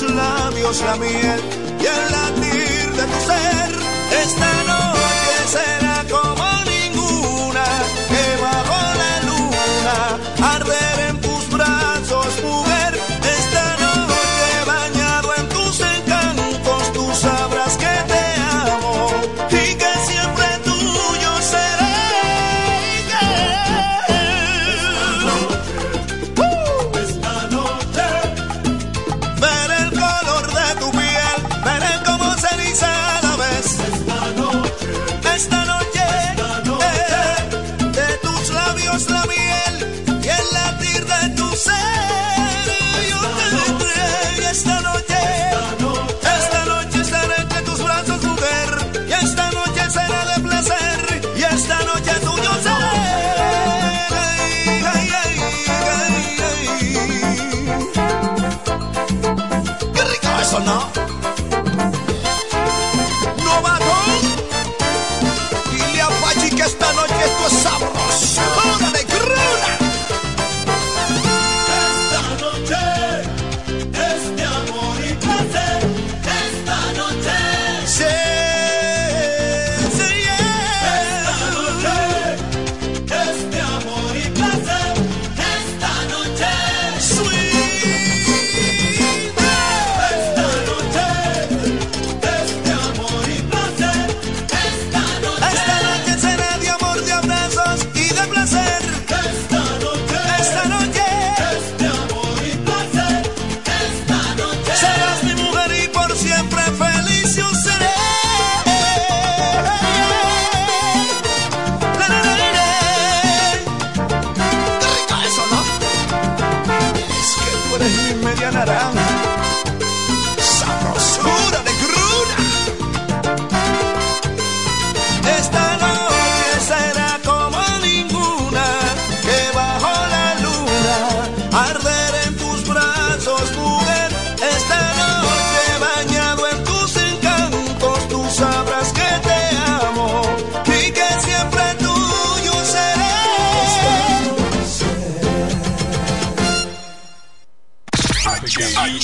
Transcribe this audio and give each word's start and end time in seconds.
tus 0.00 0.14
labios 0.14 0.80
la 0.82 0.96
miel 0.96 1.40
y 1.80 1.86
el 1.86 2.12
latir 2.12 2.92
de 2.92 3.02
tu 3.02 3.20
ser. 3.26 3.70
Esta 4.22 4.52
noche 4.64 5.48
será 5.48 5.77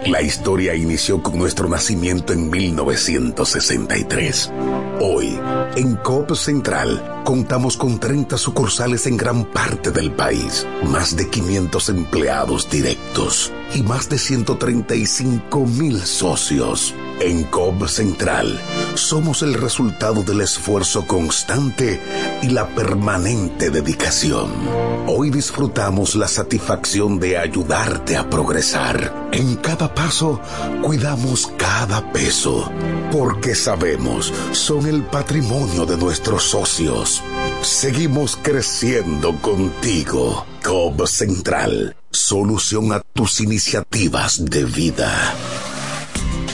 La 0.09 0.23
historia 0.23 0.75
inició 0.75 1.23
con 1.23 1.38
nuestro 1.38 1.69
nacimiento 1.69 2.33
en 2.33 2.49
1963. 2.71 4.53
Hoy, 5.01 5.39
en 5.77 5.97
COP 5.97 6.35
Central, 6.35 7.23
contamos 7.25 7.77
con 7.77 7.99
30 7.99 8.37
sucursales 8.37 9.07
en 9.07 9.17
gran 9.17 9.45
parte 9.45 9.91
del 9.91 10.13
país, 10.13 10.67
más 10.85 11.17
de 11.17 11.29
500 11.29 11.89
empleados 11.89 12.71
directos 12.71 13.53
y 13.75 13.83
más 13.83 14.09
de 14.09 14.19
135 14.19 15.67
mil 15.67 16.01
socios. 16.01 16.95
En 17.21 17.45
COP 17.45 17.87
Central, 17.87 18.59
somos 18.95 19.43
el 19.43 19.53
resultado 19.53 20.23
del 20.23 20.41
esfuerzo 20.41 21.07
constante 21.07 22.01
y 22.43 22.49
la 22.49 22.67
permanente 22.69 23.69
dedicación. 23.69 24.51
Hoy 25.07 25.29
disfrutamos 25.29 26.15
la 26.15 26.27
satisfacción 26.27 27.21
de 27.21 27.37
ayudarte 27.37 28.17
a 28.17 28.31
progresar. 28.31 29.29
En 29.33 29.57
cada 29.57 29.95
paso, 29.95 30.41
cuidamos 30.83 31.53
cada 31.59 32.11
peso, 32.11 32.50
porque 33.12 33.55
sabemos, 33.55 34.32
son 34.52 34.87
el 34.87 35.02
patrimonio 35.02 35.87
de 35.87 35.97
nuestros 35.97 36.44
socios. 36.44 37.23
Seguimos 37.62 38.37
creciendo 38.37 39.37
contigo. 39.41 40.47
COP 40.62 41.06
Central, 41.06 41.97
solución 42.11 42.93
a 42.93 43.00
tus 43.00 43.41
iniciativas 43.41 44.44
de 44.44 44.64
vida. 44.64 45.35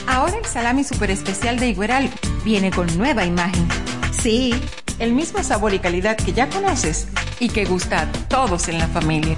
Ahora 0.07 0.37
el 0.37 0.45
salami 0.45 0.83
super 0.83 1.11
especial 1.11 1.59
de 1.59 1.69
Igueral 1.69 2.09
viene 2.45 2.71
con 2.71 2.87
nueva 2.97 3.25
imagen. 3.25 3.67
Sí, 4.21 4.53
el 4.99 5.13
mismo 5.13 5.43
sabor 5.43 5.73
y 5.73 5.79
calidad 5.79 6.17
que 6.17 6.33
ya 6.33 6.49
conoces 6.49 7.07
y 7.39 7.49
que 7.49 7.65
gusta 7.65 8.01
a 8.01 8.11
todos 8.29 8.67
en 8.69 8.79
la 8.79 8.87
familia. 8.87 9.37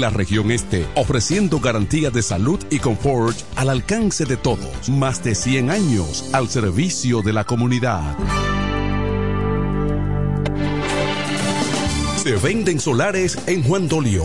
la 0.00 0.10
región 0.10 0.50
este, 0.50 0.86
ofreciendo 0.94 1.60
garantía 1.60 2.10
de 2.10 2.22
salud 2.22 2.58
y 2.70 2.78
confort 2.78 3.36
al 3.56 3.70
alcance 3.70 4.24
de 4.24 4.36
todos. 4.36 4.88
Más 4.88 5.22
de 5.24 5.34
100 5.34 5.70
años 5.70 6.30
al 6.32 6.48
servicio 6.48 7.22
de 7.22 7.32
la 7.32 7.44
comunidad. 7.44 8.16
Se 12.22 12.34
venden 12.36 12.80
solares 12.80 13.38
en 13.46 13.62
Juan 13.62 13.88
Dolio, 13.88 14.24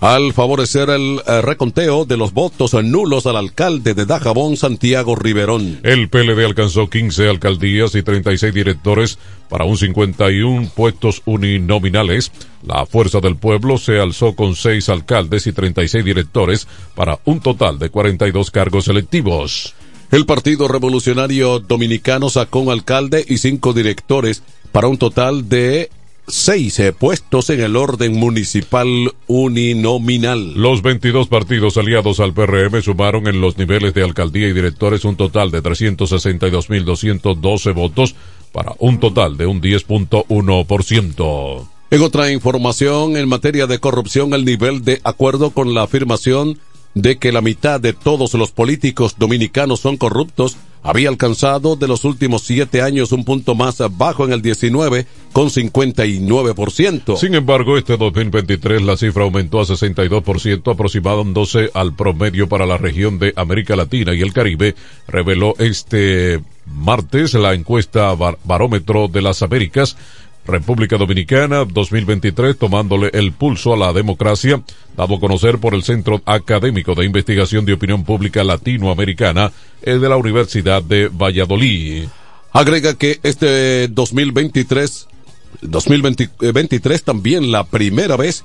al 0.04 0.34
favorecer 0.34 0.90
el 0.90 1.22
eh, 1.26 1.42
reconteo 1.42 2.04
de 2.04 2.18
los 2.18 2.34
votos 2.34 2.74
nulos 2.74 3.26
al 3.26 3.38
alcalde 3.38 3.94
de 3.94 4.06
Dajabón, 4.06 4.58
Santiago 4.58 5.16
Riverón. 5.16 5.80
El 5.84 6.10
PLD 6.10 6.44
alcanzó 6.44 6.90
15 6.90 7.30
alcaldías 7.30 7.96
y 7.96 8.04
36 8.04 8.54
directores 8.54 9.18
para 9.48 9.64
un 9.64 9.78
51 9.78 10.72
puestos 10.76 11.22
uninominales. 11.24 12.34
La 12.68 12.86
Fuerza 12.86 13.22
del 13.22 13.38
Pueblo 13.38 13.78
se 13.78 13.98
alzó 13.98 14.36
con 14.36 14.58
6 14.58 14.90
alcaldes 14.90 15.48
y 15.48 15.54
36 15.54 16.04
directores 16.04 16.68
para 16.96 17.20
un 17.24 17.40
total 17.40 17.80
de 17.80 17.90
42 17.90 18.52
cargos 18.52 18.90
electivos. 18.90 19.74
El 20.12 20.26
Partido 20.26 20.68
Revolucionario 20.68 21.60
Dominicano 21.60 22.30
sacó 22.30 22.60
un 22.60 22.72
alcalde 22.72 23.24
y 23.26 23.38
cinco 23.38 23.72
directores 23.72 24.44
para 24.74 24.90
un 24.90 24.98
total 24.98 25.48
de 25.48 25.90
seis 26.28 26.82
puestos 26.98 27.50
en 27.50 27.62
el 27.62 27.76
orden 27.76 28.16
municipal 28.16 29.12
uninominal. 29.28 30.54
Los 30.56 30.82
22 30.82 31.28
partidos 31.28 31.76
aliados 31.78 32.20
al 32.20 32.34
PRM 32.34 32.82
sumaron 32.82 33.28
en 33.28 33.40
los 33.42 33.58
niveles 33.58 33.94
de 33.94 34.04
alcaldía 34.04 34.48
y 34.48 34.54
directores 34.54 35.06
un 35.06 35.16
total 35.16 35.52
de 35.52 35.62
362.212 35.62 37.74
votos 37.74 38.16
para 38.52 38.74
un 38.80 39.00
total 39.00 39.38
de 39.38 39.46
un 39.46 39.62
10.1%. 39.62 41.68
En 41.92 42.02
otra 42.02 42.32
información, 42.32 43.18
en 43.18 43.30
materia 43.30 43.68
de 43.68 43.78
corrupción, 43.80 44.34
el 44.34 44.46
nivel 44.46 44.84
de 44.84 45.00
acuerdo 45.04 45.52
con 45.52 45.76
la 45.76 45.84
afirmación 45.84 46.58
de 46.94 47.18
que 47.18 47.32
la 47.32 47.42
mitad 47.42 47.80
de 47.80 47.94
todos 47.94 48.34
los 48.34 48.52
políticos 48.52 49.16
dominicanos 49.18 49.80
son 49.80 49.98
corruptos 49.98 50.58
había 50.84 51.10
alcanzado 51.10 51.76
de 51.78 51.88
los 51.88 52.04
últimos 52.04 52.44
siete 52.44 52.82
años 52.82 53.14
un 53.14 53.24
punto 53.24 53.56
más 53.56 53.82
bajo 53.98 54.26
en 54.26 54.34
el 54.34 54.42
19 54.42 55.08
con 55.32 55.50
59%. 55.50 57.18
Sin 57.18 57.36
embargo, 57.36 57.78
este 57.78 57.96
2023 57.96 58.82
la 58.82 58.98
cifra 58.98 59.24
aumentó 59.24 59.62
a 59.62 59.66
62%, 59.66 60.72
aproximándose 60.72 61.72
al 61.74 61.96
promedio 61.96 62.50
para 62.50 62.66
la 62.66 62.78
región 62.78 63.18
de 63.18 63.34
América 63.38 63.78
Latina 63.78 64.14
y 64.14 64.22
el 64.22 64.34
Caribe, 64.34 64.76
reveló 65.08 65.56
este 65.58 66.42
martes 66.66 67.34
la 67.34 67.54
encuesta 67.54 68.14
Barómetro 68.44 69.08
de 69.08 69.22
las 69.22 69.42
Américas 69.42 69.98
República 70.46 70.98
Dominicana 70.98 71.66
2023 71.66 72.58
tomándole 72.58 73.10
el 73.14 73.32
pulso 73.32 73.74
a 73.74 73.78
la 73.78 73.94
democracia, 73.94 74.62
dado 74.98 75.16
a 75.16 75.20
conocer 75.20 75.58
por 75.60 75.74
el 75.74 75.84
Centro 75.84 76.22
Académico 76.26 76.96
de 76.96 77.06
Investigación 77.06 77.66
de 77.66 77.74
Opinión 77.74 78.04
Pública 78.04 78.44
Latinoamericana 78.44 79.52
de 79.82 80.00
la 80.00 80.18
Universidad 80.18 80.84
de 80.84 81.08
Valladolid. 81.08 82.06
Agrega 82.52 82.94
que 82.94 83.20
este 83.24 83.88
2023, 83.88 85.08
2023 85.62 87.04
también 87.04 87.52
la 87.52 87.64
primera 87.64 88.16
vez 88.16 88.44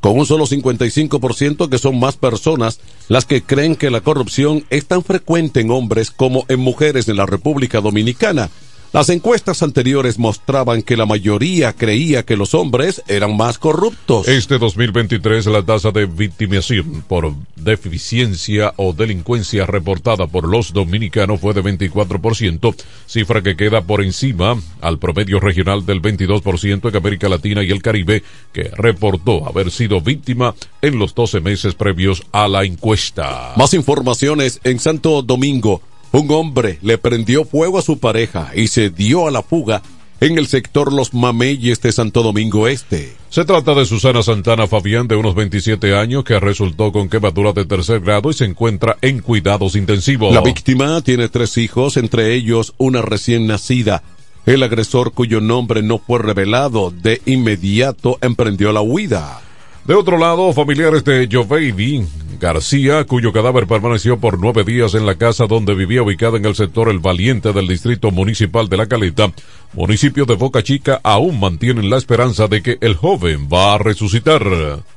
con 0.00 0.18
un 0.18 0.26
solo 0.26 0.46
55% 0.46 1.68
que 1.68 1.78
son 1.78 1.98
más 1.98 2.16
personas 2.16 2.80
las 3.08 3.24
que 3.24 3.42
creen 3.42 3.76
que 3.76 3.90
la 3.90 4.02
corrupción 4.02 4.64
es 4.70 4.86
tan 4.86 5.02
frecuente 5.02 5.60
en 5.60 5.70
hombres 5.70 6.10
como 6.10 6.44
en 6.48 6.60
mujeres 6.60 7.08
en 7.08 7.16
la 7.16 7.26
República 7.26 7.80
Dominicana. 7.80 8.50
Las 8.96 9.10
encuestas 9.10 9.62
anteriores 9.62 10.18
mostraban 10.18 10.80
que 10.80 10.96
la 10.96 11.04
mayoría 11.04 11.74
creía 11.74 12.22
que 12.22 12.34
los 12.34 12.54
hombres 12.54 13.02
eran 13.08 13.36
más 13.36 13.58
corruptos. 13.58 14.26
Este 14.26 14.56
2023 14.58 15.44
la 15.48 15.62
tasa 15.62 15.90
de 15.90 16.06
victimización 16.06 17.04
por 17.06 17.34
deficiencia 17.56 18.72
o 18.76 18.94
delincuencia 18.94 19.66
reportada 19.66 20.26
por 20.26 20.48
los 20.48 20.72
dominicanos 20.72 21.42
fue 21.42 21.52
de 21.52 21.62
24%, 21.62 22.74
cifra 23.06 23.42
que 23.42 23.54
queda 23.54 23.82
por 23.82 24.02
encima 24.02 24.56
al 24.80 24.98
promedio 24.98 25.40
regional 25.40 25.84
del 25.84 26.00
22% 26.00 26.88
en 26.88 26.96
América 26.96 27.28
Latina 27.28 27.62
y 27.62 27.72
el 27.72 27.82
Caribe, 27.82 28.22
que 28.54 28.70
reportó 28.78 29.46
haber 29.46 29.70
sido 29.72 30.00
víctima 30.00 30.54
en 30.80 30.98
los 30.98 31.14
12 31.14 31.42
meses 31.42 31.74
previos 31.74 32.22
a 32.32 32.48
la 32.48 32.64
encuesta. 32.64 33.52
Más 33.56 33.74
informaciones 33.74 34.58
en 34.64 34.78
Santo 34.78 35.20
Domingo. 35.20 35.82
Un 36.16 36.30
hombre 36.30 36.78
le 36.80 36.96
prendió 36.96 37.44
fuego 37.44 37.78
a 37.78 37.82
su 37.82 37.98
pareja 37.98 38.50
y 38.54 38.68
se 38.68 38.88
dio 38.88 39.28
a 39.28 39.30
la 39.30 39.42
fuga 39.42 39.82
en 40.18 40.38
el 40.38 40.46
sector 40.46 40.90
Los 40.90 41.12
Mameyes 41.12 41.82
de 41.82 41.92
Santo 41.92 42.22
Domingo 42.22 42.68
Este. 42.68 43.14
Se 43.28 43.44
trata 43.44 43.74
de 43.74 43.84
Susana 43.84 44.22
Santana 44.22 44.66
Fabián, 44.66 45.08
de 45.08 45.16
unos 45.16 45.34
27 45.34 45.94
años, 45.94 46.24
que 46.24 46.40
resultó 46.40 46.90
con 46.90 47.10
quemadura 47.10 47.52
de 47.52 47.66
tercer 47.66 48.00
grado 48.00 48.30
y 48.30 48.32
se 48.32 48.46
encuentra 48.46 48.96
en 49.02 49.20
cuidados 49.20 49.76
intensivos. 49.76 50.34
La 50.34 50.40
víctima 50.40 51.02
tiene 51.02 51.28
tres 51.28 51.58
hijos, 51.58 51.98
entre 51.98 52.32
ellos 52.32 52.72
una 52.78 53.02
recién 53.02 53.46
nacida. 53.46 54.02
El 54.46 54.62
agresor, 54.62 55.12
cuyo 55.12 55.42
nombre 55.42 55.82
no 55.82 55.98
fue 55.98 56.18
revelado, 56.20 56.90
de 56.92 57.20
inmediato 57.26 58.16
emprendió 58.22 58.72
la 58.72 58.80
huida. 58.80 59.42
De 59.84 59.92
otro 59.92 60.16
lado, 60.16 60.50
familiares 60.54 61.04
de 61.04 61.28
Joveidi 61.30 62.06
García, 62.38 63.04
cuyo 63.04 63.32
cadáver 63.32 63.66
permaneció 63.66 64.18
por 64.18 64.38
nueve 64.38 64.64
días 64.64 64.94
en 64.94 65.06
la 65.06 65.16
casa 65.16 65.46
donde 65.46 65.74
vivía 65.74 66.02
ubicada 66.02 66.36
en 66.36 66.44
el 66.44 66.54
sector 66.54 66.88
El 66.88 66.98
Valiente 66.98 67.52
del 67.52 67.66
distrito 67.66 68.10
municipal 68.10 68.68
de 68.68 68.76
La 68.76 68.86
Caleta, 68.86 69.32
municipio 69.72 70.24
de 70.24 70.34
Boca 70.34 70.62
Chica, 70.62 71.00
aún 71.02 71.40
mantienen 71.40 71.90
la 71.90 71.96
esperanza 71.96 72.48
de 72.48 72.62
que 72.62 72.78
el 72.80 72.94
joven 72.94 73.48
va 73.52 73.74
a 73.74 73.78
resucitar. 73.78 74.44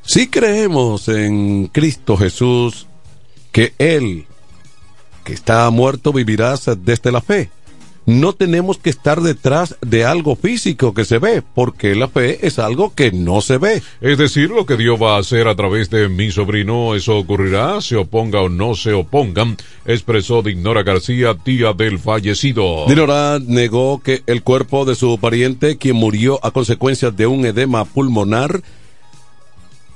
Si 0.01 0.27
creemos 0.27 1.07
en 1.09 1.67
Cristo 1.67 2.17
Jesús, 2.17 2.87
que 3.51 3.73
Él, 3.77 4.25
que 5.23 5.33
está 5.33 5.69
muerto, 5.69 6.13
vivirá 6.13 6.55
desde 6.77 7.11
la 7.11 7.21
fe 7.21 7.49
no 8.09 8.33
tenemos 8.33 8.79
que 8.79 8.89
estar 8.89 9.21
detrás 9.21 9.77
de 9.81 10.03
algo 10.03 10.35
físico 10.35 10.95
que 10.95 11.05
se 11.05 11.19
ve, 11.19 11.43
porque 11.53 11.93
la 11.93 12.07
fe 12.07 12.47
es 12.47 12.57
algo 12.57 12.95
que 12.95 13.11
no 13.11 13.39
se 13.39 13.59
ve. 13.59 13.83
Es 14.01 14.17
decir, 14.17 14.49
lo 14.49 14.65
que 14.65 14.77
Dios 14.77 14.99
va 14.99 15.15
a 15.15 15.19
hacer 15.19 15.47
a 15.47 15.55
través 15.55 15.91
de 15.91 16.09
mi 16.09 16.31
sobrino, 16.31 16.95
eso 16.95 17.17
ocurrirá, 17.17 17.81
se 17.81 17.97
oponga 17.97 18.41
o 18.41 18.49
no 18.49 18.73
se 18.73 18.93
opongan, 18.93 19.57
expresó 19.85 20.41
Dinora 20.41 20.81
García, 20.81 21.35
tía 21.35 21.73
del 21.73 21.99
fallecido. 21.99 22.85
Dinora 22.87 23.37
negó 23.45 24.01
que 24.01 24.23
el 24.25 24.41
cuerpo 24.41 24.85
de 24.85 24.95
su 24.95 25.19
pariente, 25.19 25.77
quien 25.77 25.95
murió 25.95 26.43
a 26.43 26.49
consecuencia 26.49 27.11
de 27.11 27.27
un 27.27 27.45
edema 27.45 27.85
pulmonar, 27.85 28.63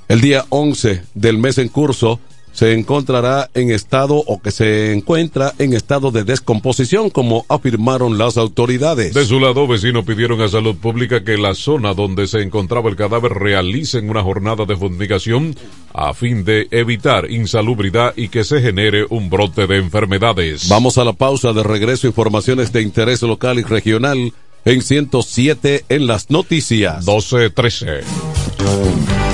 el 0.06 0.20
día 0.20 0.44
11 0.50 1.02
del 1.14 1.38
mes 1.38 1.58
en 1.58 1.66
curso, 1.66 2.20
se 2.54 2.72
encontrará 2.72 3.50
en 3.52 3.70
estado 3.70 4.14
o 4.14 4.40
que 4.40 4.50
se 4.50 4.92
encuentra 4.92 5.52
en 5.58 5.74
estado 5.74 6.10
de 6.10 6.24
descomposición, 6.24 7.10
como 7.10 7.44
afirmaron 7.48 8.16
las 8.16 8.38
autoridades. 8.38 9.12
De 9.12 9.26
su 9.26 9.40
lado, 9.40 9.66
vecinos 9.66 10.04
pidieron 10.04 10.40
a 10.40 10.48
Salud 10.48 10.76
Pública 10.76 11.24
que 11.24 11.36
la 11.36 11.54
zona 11.54 11.94
donde 11.94 12.26
se 12.26 12.40
encontraba 12.40 12.88
el 12.88 12.96
cadáver 12.96 13.32
realicen 13.32 14.08
una 14.08 14.22
jornada 14.22 14.64
de 14.64 14.76
fumigación 14.76 15.56
a 15.92 16.14
fin 16.14 16.44
de 16.44 16.68
evitar 16.70 17.30
insalubridad 17.30 18.14
y 18.16 18.28
que 18.28 18.44
se 18.44 18.60
genere 18.60 19.04
un 19.10 19.28
brote 19.28 19.66
de 19.66 19.78
enfermedades. 19.78 20.68
Vamos 20.68 20.96
a 20.96 21.04
la 21.04 21.12
pausa 21.12 21.52
de 21.52 21.64
regreso, 21.64 22.06
informaciones 22.06 22.72
de 22.72 22.82
interés 22.82 23.20
local 23.22 23.58
y 23.58 23.62
regional 23.62 24.32
en 24.64 24.80
107 24.80 25.86
en 25.88 26.06
las 26.06 26.30
noticias. 26.30 27.04
12-13. 27.04 29.33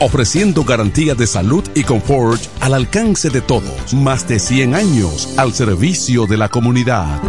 ofreciendo 0.00 0.64
garantía 0.64 1.14
de 1.14 1.26
salud 1.26 1.64
y 1.74 1.84
confort 1.84 2.40
al 2.60 2.74
alcance 2.74 3.30
de 3.30 3.40
todos. 3.40 3.94
Más 3.94 4.26
de 4.28 4.38
100 4.38 4.74
años 4.74 5.28
al 5.36 5.52
servicio 5.54 6.26
de 6.26 6.36
la 6.36 6.48
comunidad. 6.48 7.20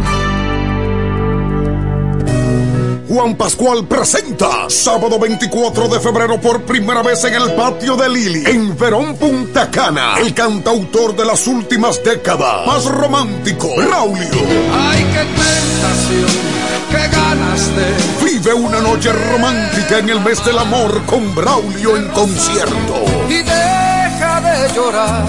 Juan 3.10 3.34
Pascual 3.34 3.88
presenta 3.88 4.70
sábado 4.70 5.18
24 5.18 5.88
de 5.88 5.98
febrero 5.98 6.40
por 6.40 6.62
primera 6.62 7.02
vez 7.02 7.24
en 7.24 7.34
el 7.34 7.52
patio 7.54 7.96
de 7.96 8.08
Lili, 8.08 8.44
en 8.46 8.78
Verón 8.78 9.16
Punta 9.16 9.68
Cana, 9.68 10.14
el 10.20 10.32
cantautor 10.32 11.16
de 11.16 11.24
las 11.24 11.48
últimas 11.48 12.02
décadas, 12.04 12.66
más 12.68 12.84
romántico, 12.84 13.68
Raulio. 13.76 14.28
¡Ay, 14.72 15.04
qué 15.12 15.24
tentación! 15.24 16.59
¡Qué 16.90 17.08
ganas 17.08 17.76
de! 17.76 18.24
Vive 18.24 18.54
una 18.54 18.80
noche 18.80 19.12
romántica 19.12 19.98
en 19.98 20.10
el 20.10 20.20
mes 20.20 20.44
del 20.44 20.58
amor 20.58 21.02
con 21.06 21.34
Braulio 21.34 21.96
en 21.96 22.08
concierto. 22.08 23.04
Y 23.28 23.42
deja 23.42 24.40
de 24.40 24.74
llorar 24.74 25.24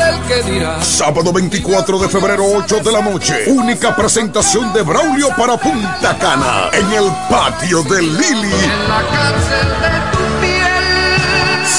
el 0.00 0.20
que 0.22 0.50
dirá. 0.50 0.82
Sábado 0.82 1.32
24 1.32 1.98
de 1.98 2.08
febrero, 2.08 2.44
8 2.44 2.80
de 2.80 2.92
la 2.92 3.00
noche. 3.00 3.44
Única 3.48 3.94
presentación 3.94 4.72
de 4.72 4.82
Braulio 4.82 5.28
para 5.36 5.56
Punta 5.56 6.16
Cana. 6.18 6.70
En 6.72 6.92
el 6.92 7.10
patio 7.28 7.82
de 7.82 8.02
Lili. 8.02 8.52
En 8.52 8.88
la 8.88 9.02
cárcel 9.10 9.68
de. 9.80 10.13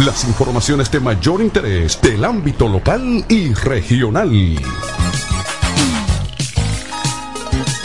las 0.00 0.24
informaciones 0.24 0.90
de 0.90 1.00
mayor 1.00 1.40
interés 1.40 2.00
del 2.02 2.24
ámbito 2.24 2.68
local 2.68 3.24
y 3.28 3.54
regional. 3.54 4.30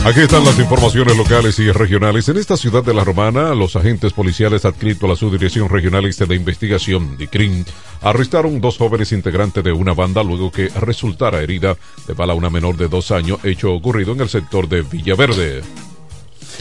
Aquí 0.03 0.19
están 0.19 0.43
las 0.43 0.59
informaciones 0.59 1.15
locales 1.15 1.57
y 1.59 1.71
regionales. 1.71 2.27
En 2.27 2.37
esta 2.37 2.57
ciudad 2.57 2.83
de 2.83 2.93
La 2.93 3.03
Romana, 3.03 3.53
los 3.53 3.75
agentes 3.75 4.11
policiales 4.13 4.65
adscritos 4.65 5.03
a 5.03 5.07
la 5.09 5.15
Subdirección 5.15 5.69
Regionalista 5.69 6.25
de 6.25 6.35
Investigación, 6.35 7.17
DICRIN, 7.17 7.65
arrestaron 8.01 8.59
dos 8.59 8.77
jóvenes 8.77 9.11
integrantes 9.13 9.63
de 9.63 9.71
una 9.71 9.93
banda 9.93 10.23
luego 10.23 10.51
que 10.51 10.69
resultara 10.69 11.41
herida 11.41 11.77
de 12.07 12.13
bala 12.13 12.33
una 12.33 12.49
menor 12.49 12.75
de 12.75 12.89
dos 12.89 13.11
años, 13.11 13.39
hecho 13.43 13.71
ocurrido 13.71 14.11
en 14.13 14.21
el 14.21 14.29
sector 14.29 14.67
de 14.67 14.81
Villaverde. 14.81 15.61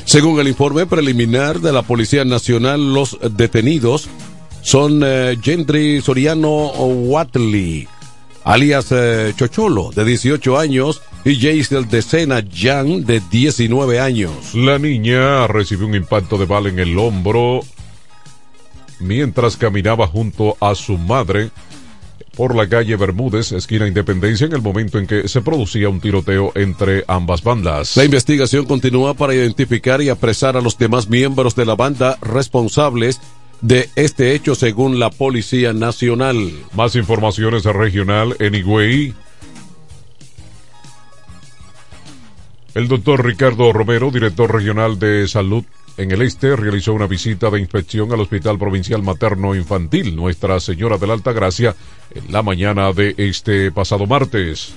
Según 0.04 0.38
el 0.38 0.48
informe 0.48 0.86
preliminar 0.86 1.60
de 1.60 1.72
la 1.72 1.82
Policía 1.82 2.24
Nacional, 2.24 2.94
los 2.94 3.18
detenidos 3.32 4.08
son 4.62 5.02
eh, 5.04 5.36
Gendry 5.40 6.00
Soriano 6.00 6.68
Watley, 6.68 7.88
alias 8.44 8.88
eh, 8.90 9.32
Chocholo, 9.36 9.90
de 9.94 10.04
18 10.04 10.58
años, 10.58 11.02
y 11.24 11.38
Jaisel 11.38 11.88
de 11.88 12.02
Sena 12.02 12.40
Yang, 12.40 13.04
de 13.04 13.20
19 13.30 14.00
años. 14.00 14.54
La 14.54 14.78
niña 14.78 15.46
recibió 15.46 15.86
un 15.86 15.94
impacto 15.94 16.38
de 16.38 16.46
bala 16.46 16.68
en 16.68 16.78
el 16.78 16.98
hombro 16.98 17.60
mientras 18.98 19.56
caminaba 19.56 20.06
junto 20.06 20.56
a 20.60 20.74
su 20.74 20.98
madre 20.98 21.50
por 22.36 22.54
la 22.54 22.68
calle 22.68 22.96
Bermúdez, 22.96 23.52
esquina 23.52 23.86
Independencia, 23.86 24.46
en 24.46 24.52
el 24.52 24.62
momento 24.62 24.98
en 24.98 25.06
que 25.06 25.28
se 25.28 25.42
producía 25.42 25.88
un 25.88 26.00
tiroteo 26.00 26.52
entre 26.54 27.04
ambas 27.06 27.42
bandas. 27.42 27.96
La 27.96 28.04
investigación 28.04 28.64
continúa 28.64 29.14
para 29.14 29.34
identificar 29.34 30.00
y 30.00 30.08
apresar 30.08 30.56
a 30.56 30.60
los 30.60 30.78
demás 30.78 31.08
miembros 31.08 31.54
de 31.54 31.66
la 31.66 31.74
banda 31.74 32.16
responsables 32.22 33.20
de 33.60 33.90
este 33.96 34.34
hecho 34.34 34.54
según 34.54 34.98
la 34.98 35.10
Policía 35.10 35.72
Nacional. 35.72 36.52
Más 36.74 36.96
informaciones 36.96 37.64
regional 37.64 38.36
en 38.38 38.54
Higüey. 38.54 39.14
El 42.74 42.88
doctor 42.88 43.24
Ricardo 43.24 43.72
Romero, 43.72 44.10
director 44.10 44.52
regional 44.52 44.98
de 44.98 45.26
salud 45.26 45.64
en 45.96 46.12
el 46.12 46.22
este, 46.22 46.56
realizó 46.56 46.94
una 46.94 47.06
visita 47.06 47.50
de 47.50 47.60
inspección 47.60 48.12
al 48.12 48.20
Hospital 48.20 48.58
Provincial 48.58 49.02
Materno 49.02 49.54
Infantil 49.54 50.14
Nuestra 50.14 50.60
Señora 50.60 50.96
de 50.96 51.06
la 51.06 51.14
Alta 51.14 51.32
Gracia 51.32 51.74
en 52.14 52.32
la 52.32 52.42
mañana 52.42 52.92
de 52.92 53.14
este 53.18 53.72
pasado 53.72 54.06
martes. 54.06 54.72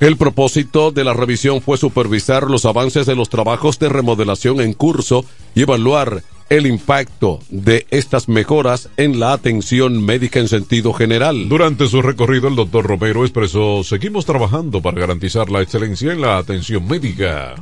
El 0.00 0.16
propósito 0.16 0.90
de 0.90 1.04
la 1.04 1.14
revisión 1.14 1.62
fue 1.62 1.78
supervisar 1.78 2.50
los 2.50 2.64
avances 2.64 3.06
de 3.06 3.14
los 3.14 3.28
trabajos 3.28 3.78
de 3.78 3.88
remodelación 3.88 4.60
en 4.60 4.72
curso 4.72 5.24
y 5.54 5.62
evaluar 5.62 6.22
el 6.48 6.66
impacto 6.66 7.40
de 7.50 7.86
estas 7.90 8.28
mejoras 8.28 8.88
en 8.96 9.18
la 9.18 9.32
atención 9.32 10.04
médica 10.04 10.38
en 10.38 10.48
sentido 10.48 10.92
general. 10.92 11.48
Durante 11.48 11.88
su 11.88 12.02
recorrido, 12.02 12.48
el 12.48 12.56
doctor 12.56 12.86
Romero 12.86 13.24
expresó, 13.24 13.82
seguimos 13.82 14.26
trabajando 14.26 14.80
para 14.80 15.00
garantizar 15.00 15.50
la 15.50 15.62
excelencia 15.62 16.12
en 16.12 16.20
la 16.20 16.38
atención 16.38 16.86
médica. 16.86 17.54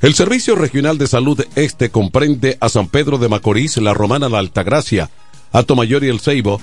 El 0.00 0.14
Servicio 0.14 0.56
Regional 0.56 0.98
de 0.98 1.06
Salud 1.06 1.40
Este 1.54 1.90
comprende 1.90 2.58
a 2.60 2.68
San 2.68 2.88
Pedro 2.88 3.18
de 3.18 3.28
Macorís, 3.28 3.76
La 3.76 3.94
Romana, 3.94 4.28
La 4.28 4.40
Altagracia, 4.40 5.10
Atomayor 5.52 6.02
y 6.02 6.08
El 6.08 6.18
Ceibo, 6.18 6.60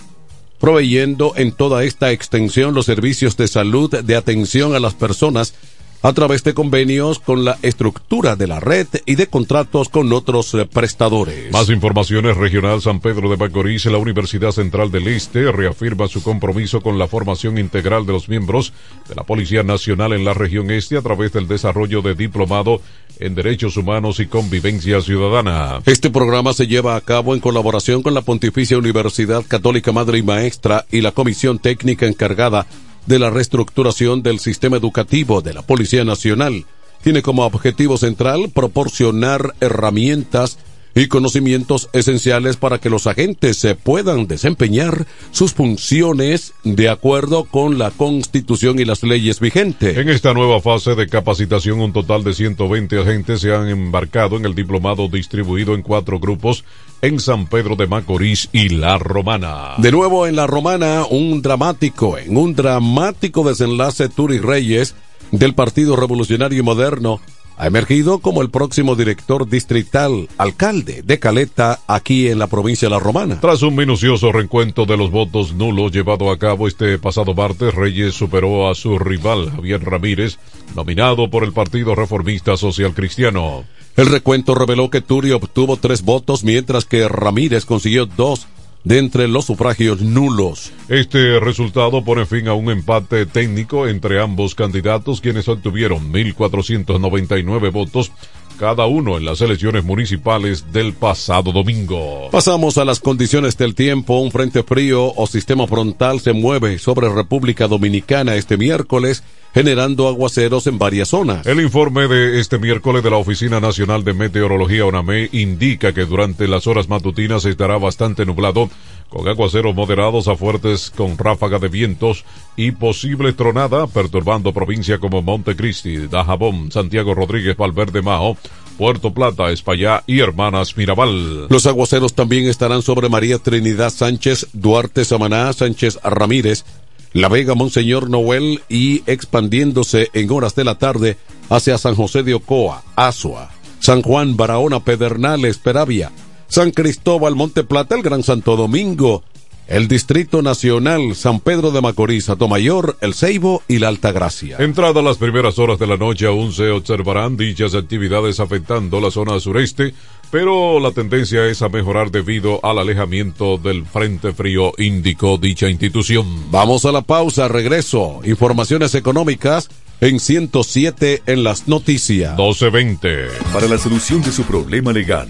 proveyendo 0.60 1.34
en 1.38 1.54
toda 1.54 1.86
esta 1.86 2.12
extensión 2.12 2.74
los 2.74 2.86
servicios 2.86 3.38
de 3.38 3.48
salud 3.48 3.90
de 3.90 4.16
atención 4.18 4.76
a 4.76 4.80
las 4.80 4.94
personas 4.94 5.54
a 6.02 6.14
través 6.14 6.44
de 6.44 6.54
convenios 6.54 7.20
con 7.20 7.44
la 7.44 7.58
estructura 7.62 8.36
de 8.36 8.48
la 8.48 8.60
red 8.60 8.88
y 9.06 9.16
de 9.16 9.28
contratos 9.28 9.90
con 9.90 10.12
otros 10.14 10.54
eh, 10.54 10.66
prestadores. 10.66 11.52
Más 11.52 11.70
informaciones 11.70 12.38
regional 12.38 12.82
San 12.82 13.00
Pedro 13.00 13.30
de 13.30 13.38
Macorís, 13.38 13.86
la 13.86 13.98
Universidad 13.98 14.52
Central 14.52 14.92
del 14.92 15.08
Este 15.08 15.52
reafirma 15.52 16.08
su 16.08 16.24
compromiso 16.24 16.82
con 16.82 16.98
la 16.98 17.08
formación 17.08 17.58
integral 17.58 18.06
de 18.06 18.14
los 18.14 18.30
miembros 18.30 18.74
de 19.08 19.16
la 19.16 19.24
Policía 19.24 19.64
Nacional 19.64 20.14
en 20.14 20.24
la 20.24 20.34
región 20.34 20.72
este 20.72 20.98
a 20.98 21.02
través 21.02 21.34
del 21.34 21.48
desarrollo 21.48 22.02
de 22.02 22.16
diplomado 22.16 22.82
en 23.20 23.36
Derechos 23.36 23.76
Humanos 23.76 24.20
y 24.20 24.28
Convivencia 24.28 25.02
Ciudadana. 25.02 25.82
Este 25.86 26.10
programa 26.10 26.54
se 26.54 26.68
lleva 26.68 26.96
a 26.96 27.02
cabo 27.02 27.34
en 27.34 27.42
colaboración 27.42 28.02
con 28.02 28.14
la 28.14 28.22
Pontificia 28.22 28.78
Universidad 28.78 29.44
Católica 29.46 29.92
Madre 29.92 30.20
y 30.20 30.24
Maestra 30.24 30.86
y 30.92 31.02
la 31.02 31.12
Comisión 31.12 31.60
Técnica 31.60 32.06
encargada 32.06 32.66
de 33.10 33.18
la 33.18 33.32
reestructuración 33.32 34.22
del 34.22 34.38
sistema 34.40 34.78
educativo 34.78 35.42
de 35.42 35.56
la 35.56 35.64
Policía 35.64 36.06
Nacional. 36.06 36.66
Tiene 37.02 37.24
como 37.24 37.44
objetivo 37.44 37.98
central 37.98 38.52
proporcionar 38.54 39.56
herramientas 39.62 40.60
y 41.00 41.08
conocimientos 41.08 41.90
esenciales 41.94 42.58
para 42.58 42.80
que 42.80 42.90
los 42.90 43.08
agentes 43.08 43.58
se 43.58 43.74
puedan 43.74 44.28
desempeñar 44.28 45.06
sus 45.32 45.54
funciones 45.54 46.54
de 46.66 46.90
acuerdo 46.90 47.46
con 47.46 47.78
la 47.78 47.92
Constitución 47.92 48.80
y 48.80 48.86
las 48.86 49.04
leyes 49.04 49.40
vigentes. 49.40 49.98
En 49.98 50.10
esta 50.10 50.34
nueva 50.34 50.60
fase 50.60 50.96
de 50.96 51.08
capacitación, 51.08 51.80
un 51.80 51.94
total 51.94 52.26
de 52.26 52.34
120 52.34 53.00
agentes 53.00 53.40
se 53.40 53.56
han 53.56 53.70
embarcado 53.70 54.36
en 54.36 54.46
el 54.46 54.56
diplomado 54.56 55.08
distribuido 55.08 55.74
en 55.74 55.84
cuatro 55.84 56.20
grupos 56.20 56.66
en 57.02 57.22
San 57.22 57.48
Pedro 57.48 57.78
de 57.78 57.88
Macorís 57.88 58.50
y 58.52 58.68
La 58.68 58.98
Romana. 58.98 59.76
De 59.78 59.94
nuevo 59.94 60.28
en 60.28 60.36
La 60.36 60.48
Romana, 60.48 61.06
un 61.10 61.42
dramático, 61.42 62.18
en 62.18 62.36
un 62.36 62.56
dramático 62.56 63.48
desenlace 63.48 64.10
Turi 64.10 64.40
Reyes 64.40 64.96
del 65.32 65.54
Partido 65.54 65.96
Revolucionario 65.96 66.62
Moderno 66.64 67.22
ha 67.60 67.68
emergido 67.68 68.20
como 68.20 68.42
el 68.42 68.50
próximo 68.50 68.96
director 68.96 69.48
distrital, 69.48 70.30
alcalde 70.38 71.02
de 71.04 71.20
Caleta, 71.20 71.82
aquí 71.88 72.30
en 72.30 72.40
la 72.40 72.48
provincia 72.48 72.88
de 72.88 72.96
La 72.96 73.00
Romana. 73.00 73.42
Tras 73.42 73.62
un 73.64 73.76
minucioso 73.76 74.32
reencuentro 74.32 74.86
de 74.86 74.96
los 74.96 75.12
votos 75.12 75.54
nulos 75.54 75.92
llevado 75.92 76.32
a 76.32 76.40
cabo 76.40 76.70
este 76.70 76.98
pasado 77.00 77.34
martes, 77.34 77.76
Reyes 77.76 78.16
superó 78.16 78.70
a 78.70 78.76
su 78.76 78.98
rival, 78.98 79.52
Javier 79.52 79.84
Ramírez, 79.84 80.40
nominado 80.74 81.30
por 81.30 81.44
el 81.44 81.52
Partido 81.52 81.96
Reformista 81.96 82.56
Social 82.56 82.94
Cristiano. 82.94 83.66
El 83.98 84.06
recuento 84.06 84.56
reveló 84.56 84.90
que 84.90 85.02
Turi 85.02 85.32
obtuvo 85.32 85.76
tres 85.76 86.04
votos, 86.04 86.46
mientras 86.46 86.86
que 86.86 87.10
Ramírez 87.10 87.66
consiguió 87.66 88.06
dos, 88.06 88.48
de 88.84 88.98
entre 88.98 89.28
los 89.28 89.46
sufragios 89.46 90.02
nulos. 90.02 90.72
Este 90.88 91.40
resultado 91.40 92.04
pone 92.04 92.26
fin 92.26 92.48
a 92.48 92.54
un 92.54 92.72
empate 92.72 93.26
técnico 93.26 93.88
entre 93.88 94.22
ambos 94.22 94.56
candidatos, 94.56 95.22
quienes 95.22 95.48
obtuvieron 95.48 96.12
1.499 96.12 97.72
votos 97.72 98.12
cada 98.60 98.86
uno 98.88 99.18
en 99.18 99.24
las 99.24 99.40
elecciones 99.40 99.86
municipales 99.86 100.74
del 100.74 100.92
pasado 100.92 101.54
domingo. 101.54 102.30
Pasamos 102.30 102.78
a 102.78 102.84
las 102.84 103.00
condiciones 103.00 103.58
del 103.58 103.74
tiempo. 103.74 104.20
Un 104.20 104.32
frente 104.32 104.64
frío 104.64 105.14
o 105.16 105.28
sistema 105.28 105.66
frontal 105.66 106.20
se 106.20 106.34
mueve 106.34 106.78
sobre 106.78 107.08
República 107.08 107.68
Dominicana 107.70 108.36
este 108.36 108.58
miércoles 108.58 109.24
generando 109.54 110.08
aguaceros 110.08 110.68
en 110.68 110.78
varias 110.78 111.08
zonas. 111.08 111.46
El 111.48 111.60
informe 111.62 112.08
de 112.08 112.40
este 112.40 112.60
miércoles 112.60 113.02
de 113.02 113.10
la 113.10 113.18
Oficina 113.18 113.60
Nacional 113.60 114.04
de 114.04 114.14
Meteorología 114.14 114.86
ONAME 114.86 115.30
indica 115.32 115.94
que 115.94 116.06
durante 116.06 116.48
las 116.48 116.68
horas 116.68 116.88
matutinas 116.88 117.46
estará 117.46 117.78
bastante 117.78 118.26
nublado 118.26 118.70
con 119.10 119.28
aguaceros 119.28 119.76
moderados 119.76 120.28
a 120.28 120.36
fuertes 120.36 120.92
con 120.96 121.18
ráfaga 121.18 121.60
de 121.60 121.68
vientos 121.68 122.24
y 122.56 122.72
posible 122.72 123.34
tronada 123.34 123.88
perturbando 123.88 124.54
provincias 124.54 125.00
como 125.00 125.22
Montecristi, 125.22 126.08
Dajabón, 126.08 126.72
Santiago 126.72 127.16
Rodríguez, 127.16 127.58
Valverde 127.58 128.02
Mao, 128.02 128.38
Puerto 128.78 129.14
Plata, 129.14 129.50
Espaillá 129.50 130.04
y 130.08 130.20
Hermanas 130.20 130.78
Mirabal. 130.78 131.48
Los 131.50 131.66
aguaceros 131.66 132.14
también 132.14 132.48
estarán 132.48 132.82
sobre 132.82 133.10
María 133.10 133.40
Trinidad 133.40 133.90
Sánchez, 133.90 134.48
Duarte 134.54 135.04
Samaná, 135.04 135.52
Sánchez 135.54 136.00
Ramírez, 136.04 136.64
La 137.12 137.28
Vega, 137.28 137.56
Monseñor 137.56 138.10
Noel 138.10 138.62
y 138.70 139.04
expandiéndose 139.06 140.10
en 140.14 140.32
horas 140.32 140.56
de 140.56 140.64
la 140.64 140.78
tarde 140.78 141.18
hacia 141.50 141.78
San 141.78 141.96
José 141.96 142.22
de 142.24 142.36
Ocoa, 142.36 142.84
Asua, 142.96 143.50
San 143.80 144.04
Juan, 144.04 144.38
Barahona, 144.38 144.80
Pedernales, 144.82 145.58
Peravia, 145.58 146.12
San 146.50 146.72
Cristóbal, 146.72 147.36
Monte 147.36 147.64
Plata, 147.64 147.96
el 147.96 148.02
Gran 148.02 148.24
Santo 148.24 148.56
Domingo, 148.56 149.24
el 149.68 149.88
Distrito 149.88 150.42
Nacional, 150.42 151.14
San 151.16 151.40
Pedro 151.40 151.70
de 151.70 151.80
Macorís, 151.80 152.28
Atomayor, 152.28 152.98
El 153.02 153.14
Ceibo 153.14 153.62
y 153.68 153.78
La 153.78 153.88
Altagracia. 153.88 154.58
Entrada 154.58 155.04
las 155.04 155.18
primeras 155.18 155.60
horas 155.60 155.78
de 155.78 155.86
la 155.86 155.96
noche 155.96 156.26
aún 156.26 156.52
se 156.52 156.72
observarán 156.72 157.38
dichas 157.38 157.76
actividades 157.76 158.40
afectando 158.40 159.00
la 159.00 159.12
zona 159.12 159.40
sureste, 159.40 159.94
pero 160.32 160.80
la 160.80 160.90
tendencia 160.90 161.46
es 161.46 161.62
a 161.62 161.70
mejorar 161.70 162.10
debido 162.10 162.60
al 162.66 162.80
alejamiento 162.80 163.60
del 163.60 163.86
Frente 163.86 164.34
Frío, 164.34 164.74
indicó 164.80 165.38
dicha 165.38 165.70
institución. 165.70 166.50
Vamos 166.50 166.86
a 166.86 166.92
la 166.92 167.04
pausa, 167.04 167.48
regreso. 167.48 168.22
Informaciones 168.24 168.96
económicas 168.96 169.70
en 170.02 170.20
107 170.20 171.22
en 171.28 171.44
las 171.44 171.68
noticias. 171.68 172.32
1220. 172.32 173.28
Para 173.54 173.68
la 173.68 173.78
solución 173.78 174.24
de 174.24 174.32
su 174.32 174.44
problema 174.44 174.92
legal, 174.92 175.30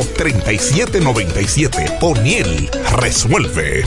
809-931-3797. 0.01 1.97
O'Neill 2.01 2.69
resuelve. 2.97 3.85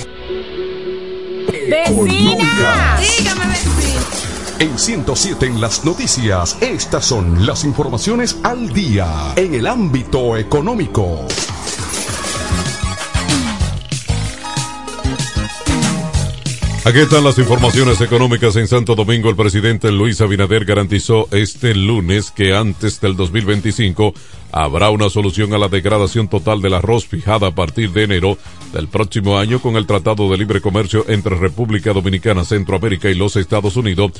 ¡Vecina! 1.69 2.99
Dígame, 3.01 3.47
vecina. 3.47 3.75
En 4.61 4.79
107 4.79 5.47
en 5.47 5.61
las 5.61 5.85
noticias, 5.85 6.57
estas 6.61 7.05
son 7.05 7.45
las 7.45 7.65
informaciones 7.65 8.39
al 8.45 8.73
día 8.73 9.33
en 9.35 9.53
el 9.55 9.67
ámbito 9.67 10.37
económico. 10.37 11.27
Aquí 16.87 16.99
están 16.99 17.25
las 17.25 17.39
informaciones 17.39 17.99
económicas 18.03 18.57
en 18.57 18.69
Santo 18.69 18.95
Domingo. 18.95 19.31
El 19.31 19.37
presidente 19.37 19.91
Luis 19.91 20.21
Abinader 20.21 20.67
garantizó 20.67 21.29
este 21.31 21.75
lunes 21.75 22.31
que 22.31 22.55
antes 22.55 23.01
del 23.01 23.17
2025 23.17 24.13
habrá 24.53 24.91
una 24.91 25.09
solución 25.09 25.55
a 25.55 25.59
la 25.59 25.69
degradación 25.69 26.29
total 26.29 26.61
del 26.61 26.75
arroz 26.75 27.07
fijada 27.07 27.47
a 27.47 27.55
partir 27.55 27.91
de 27.93 28.03
enero 28.03 28.37
del 28.75 28.89
próximo 28.89 29.39
año 29.39 29.61
con 29.61 29.77
el 29.77 29.87
Tratado 29.87 30.31
de 30.31 30.37
Libre 30.37 30.61
Comercio 30.61 31.07
entre 31.09 31.37
República 31.37 31.95
Dominicana, 31.95 32.45
Centroamérica 32.45 33.09
y 33.09 33.15
los 33.15 33.37
Estados 33.37 33.77
Unidos. 33.77 34.13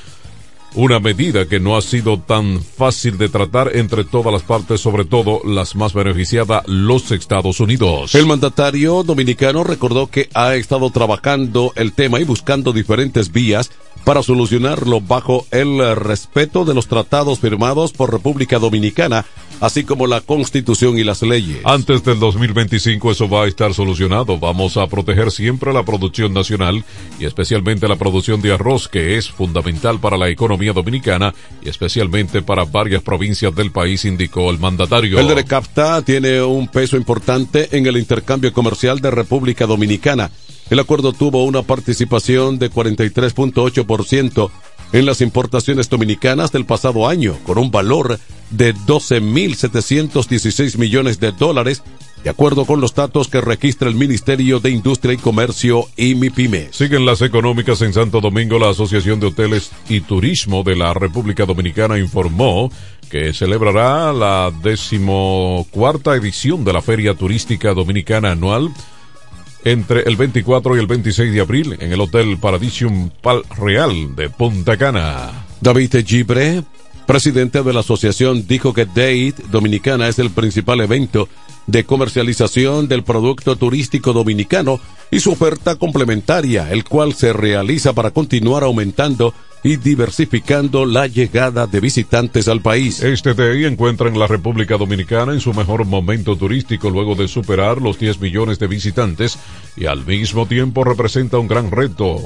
Una 0.77 0.99
medida 0.99 1.47
que 1.47 1.61
no 1.61 1.77
ha 1.77 1.83
sido 1.83 2.19
tan 2.19 2.61
fácil 2.61 3.17
de 3.17 3.29
tratar 3.29 3.77
entre 3.77 4.03
todas 4.03 4.33
las 4.33 4.43
partes, 4.43 4.81
sobre 4.81 5.05
todo 5.05 5.41
las 5.45 5.77
más 5.77 5.95
beneficiadas, 5.95 6.67
los 6.67 7.13
Estados 7.13 7.61
Unidos. 7.61 8.17
El 8.17 8.27
mandatario 8.27 9.05
dominicano 9.05 9.63
recordó 9.63 10.09
que 10.09 10.29
ha 10.35 10.57
estado 10.57 10.91
trabajando 10.91 11.73
el 11.77 11.93
tema 11.93 12.19
y 12.19 12.25
buscando 12.25 12.73
diferentes 12.73 13.31
vías 13.31 13.71
para 14.03 14.23
solucionarlo 14.23 15.01
bajo 15.01 15.47
el 15.53 15.95
respeto 15.95 16.65
de 16.65 16.75
los 16.75 16.89
tratados 16.89 17.39
firmados 17.39 17.93
por 17.93 18.13
República 18.13 18.59
Dominicana, 18.59 19.25
así 19.61 19.85
como 19.85 20.07
la 20.07 20.21
Constitución 20.21 20.99
y 20.99 21.05
las 21.05 21.23
leyes. 21.23 21.61
Antes 21.65 22.05
del 22.05 22.19
2025 22.19 23.13
eso 23.13 23.29
va 23.29 23.45
a 23.45 23.47
estar 23.47 23.73
solucionado. 23.73 24.39
Vamos 24.39 24.77
a 24.77 24.89
proteger 24.89 25.31
siempre 25.31 25.73
la 25.73 25.85
producción 25.85 26.35
nacional 26.35 26.85
y 27.19 27.25
especialmente 27.25 27.89
la 27.89 27.97
producción 27.97 28.43
de 28.43 28.53
arroz, 28.53 28.89
que 28.89 29.17
es 29.17 29.31
fundamental 29.31 30.01
para 30.01 30.19
la 30.19 30.29
economía 30.29 30.64
dominicana 30.73 31.35
y 31.63 31.69
especialmente 31.69 32.43
para 32.43 32.65
varias 32.65 33.03
provincias 33.03 33.55
del 33.55 33.71
país, 33.71 34.05
indicó 34.05 34.51
el 34.51 34.59
mandatario. 34.59 35.19
El 35.19 35.29
de 35.29 35.45
CAFTA 35.45 36.03
tiene 36.03 36.43
un 36.43 36.69
peso 36.69 36.97
importante 36.97 37.77
en 37.77 37.87
el 37.87 37.97
intercambio 37.97 38.53
comercial 38.53 39.01
de 39.01 39.11
República 39.11 39.67
Dominicana. 39.67 40.31
El 40.71 40.79
acuerdo 40.79 41.13
tuvo 41.13 41.45
una 41.45 41.63
participación 41.63 42.59
de 42.59 42.71
43.8% 42.71 44.51
en 44.93 45.07
las 45.07 45.21
importaciones 45.21 45.91
dominicanas 45.91 46.53
del 46.53 46.65
pasado 46.65 47.09
año, 47.09 47.37
con 47.45 47.59
un 47.59 47.71
valor 47.71 48.19
de 48.51 48.75
12.716 48.75 50.79
millones 50.79 51.19
de 51.19 51.33
dólares, 51.33 51.83
de 52.25 52.31
acuerdo 52.31 52.65
con 52.65 52.81
los 52.81 52.95
datos 52.95 53.29
que 53.29 53.43
registra 53.43 53.87
el 53.87 53.97
Ministerio 53.97 54.59
de 54.59 54.71
Industria 54.71 55.13
y 55.13 55.19
Comercio 55.19 55.85
y 55.95 56.15
MIPYME. 56.15 56.69
Siguen 56.73 57.05
las 57.05 57.21
económicas 57.21 57.83
en 57.83 57.93
Santo 57.93 58.23
Domingo. 58.23 58.59
La 58.59 58.71
Asociación 58.71 59.21
de 59.21 59.27
Hoteles 59.27 59.71
y 59.91 60.01
Turismo 60.01 60.63
de 60.63 60.75
la 60.75 60.95
República 60.95 61.45
Dominicana 61.45 61.99
informó 61.99 62.73
que 63.11 63.35
celebrará 63.35 64.11
la 64.15 64.51
decimocuarta 64.63 66.17
edición 66.17 66.65
de 66.65 66.73
la 66.73 66.81
Feria 66.81 67.13
Turística 67.15 67.75
Dominicana 67.75 68.31
Anual 68.31 68.71
entre 69.63 70.05
el 70.05 70.17
24 70.17 70.77
y 70.77 70.81
el 70.81 70.87
26 70.87 71.31
de 71.31 71.41
abril 71.41 71.77
en 71.79 71.93
el 71.93 72.01
Hotel 72.01 72.39
Paradisium 72.39 73.11
Pal 73.21 73.43
Real 73.59 74.17
de 74.17 74.31
Punta 74.31 74.79
Cana. 74.79 75.47
David 75.61 75.95
Gibre, 76.07 76.63
presidente 77.07 77.63
de 77.63 77.73
la 77.75 77.81
asociación, 77.81 78.47
dijo 78.47 78.73
que 78.73 78.87
Date 78.87 79.35
Dominicana 79.51 80.09
es 80.09 80.19
el 80.19 80.31
principal 80.31 80.81
evento 80.81 81.29
de 81.67 81.85
comercialización 81.85 82.89
del 82.89 83.05
producto 83.05 83.57
turístico 83.57 84.13
dominicano 84.13 84.81
y 85.11 85.21
su 85.21 85.33
oferta 85.33 85.77
complementaria, 85.77 86.71
el 86.71 86.85
cual 86.85 87.15
se 87.15 87.33
realiza 87.33 87.93
para 87.93 88.11
continuar 88.11 88.65
aumentando 88.65 89.35
y 89.63 89.77
diversificando 89.77 90.85
la 90.85 91.07
llegada 91.07 91.67
de 91.67 91.81
visitantes 91.81 92.49
al 92.49 92.61
país. 92.61 93.03
Este 93.03 93.33
DI 93.33 93.65
encuentra 93.65 94.09
en 94.09 94.19
la 94.19 94.27
República 94.27 94.77
Dominicana 94.77 95.33
en 95.33 95.41
su 95.41 95.55
mejor 95.55 95.87
momento 95.87 96.37
turístico 96.37 96.91
luego 96.91 97.15
de 97.15 97.29
superar 97.29 97.81
los 97.81 97.99
10 97.99 98.21
millones 98.21 98.59
de 98.59 98.67
visitantes 98.67 99.39
y 99.75 99.87
al 99.87 100.05
mismo 100.05 100.47
tiempo 100.47 100.85
representa 100.85 101.39
un 101.39 101.49
gran 101.49 101.71
reto 101.71 102.19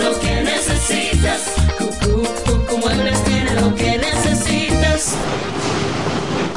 Lo 0.00 0.18
que 0.20 0.42
necesitas. 0.42 1.42
Cucú, 1.78 2.26
Cucú 2.44 2.78
Muebles 2.78 3.22
tiene 3.24 3.54
lo 3.54 3.74
que 3.74 3.98
necesitas. 3.98 5.14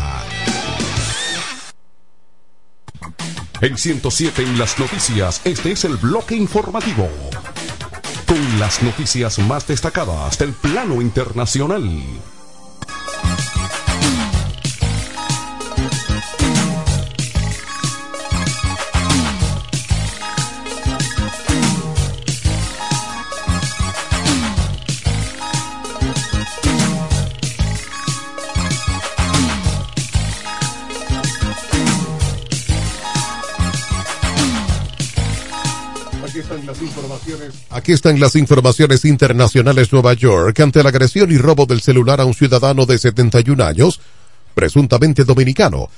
En 3.61 3.77
107 3.77 4.41
en 4.41 4.57
las 4.57 4.79
noticias, 4.79 5.41
este 5.43 5.73
es 5.73 5.83
el 5.83 5.97
bloque 5.97 6.33
informativo. 6.35 7.09
Con 8.25 8.59
las 8.59 8.81
noticias 8.81 9.37
más 9.39 9.67
destacadas 9.67 10.37
del 10.37 10.53
plano 10.53 11.01
internacional. 11.01 11.83
Aquí 37.89 37.95
están 37.95 38.19
las 38.19 38.35
informaciones 38.35 39.03
internacionales 39.03 39.91
Nueva 39.91 40.13
York 40.13 40.59
ante 40.59 40.83
la 40.83 40.89
agresión 40.89 41.31
y 41.31 41.39
robo 41.39 41.65
del 41.65 41.81
celular 41.81 42.21
a 42.21 42.25
un 42.25 42.35
ciudadano 42.35 42.85
de 42.85 42.99
71 42.99 43.63
años, 43.63 43.99
presuntamente 44.53 45.23
dominicano. 45.23 45.89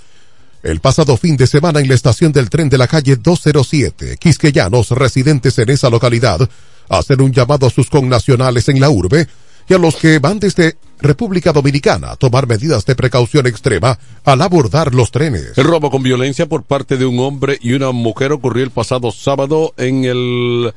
El 0.63 0.80
pasado 0.80 1.17
fin 1.17 1.36
de 1.36 1.47
semana 1.47 1.82
en 1.82 1.89
la 1.89 1.95
estación 1.95 2.32
del 2.32 2.49
tren 2.49 2.69
de 2.69 2.77
la 2.77 2.88
calle 2.88 3.17
207, 3.17 4.15
quisqueyanos 4.21 4.91
residentes 4.91 5.60
en 5.60 5.69
esa 5.69 5.89
localidad 5.89 6.49
hacen 6.88 7.21
un 7.21 7.34
llamado 7.34 7.67
a 7.67 7.69
sus 7.69 7.89
connacionales 7.89 8.69
en 8.69 8.80
la 8.80 8.89
urbe 8.89 9.27
y 9.67 9.73
a 9.73 9.77
los 9.77 9.97
que 9.97 10.19
van 10.19 10.39
desde 10.39 10.77
República 11.01 11.51
Dominicana 11.51 12.12
a 12.12 12.15
tomar 12.15 12.47
medidas 12.47 12.86
de 12.86 12.95
precaución 12.95 13.47
extrema 13.47 13.99
al 14.23 14.41
abordar 14.41 14.95
los 14.95 15.12
trenes. 15.12 15.58
El 15.58 15.65
robo 15.65 15.91
con 15.91 16.04
violencia 16.04 16.45
por 16.45 16.63
parte 16.63 16.95
de 16.95 17.06
un 17.06 17.19
hombre 17.19 17.58
y 17.62 17.73
una 17.73 17.91
mujer 17.91 18.32
ocurrió 18.32 18.63
el 18.63 18.71
pasado 18.71 19.12
sábado 19.12 19.73
en 19.75 20.06
el 20.06 20.73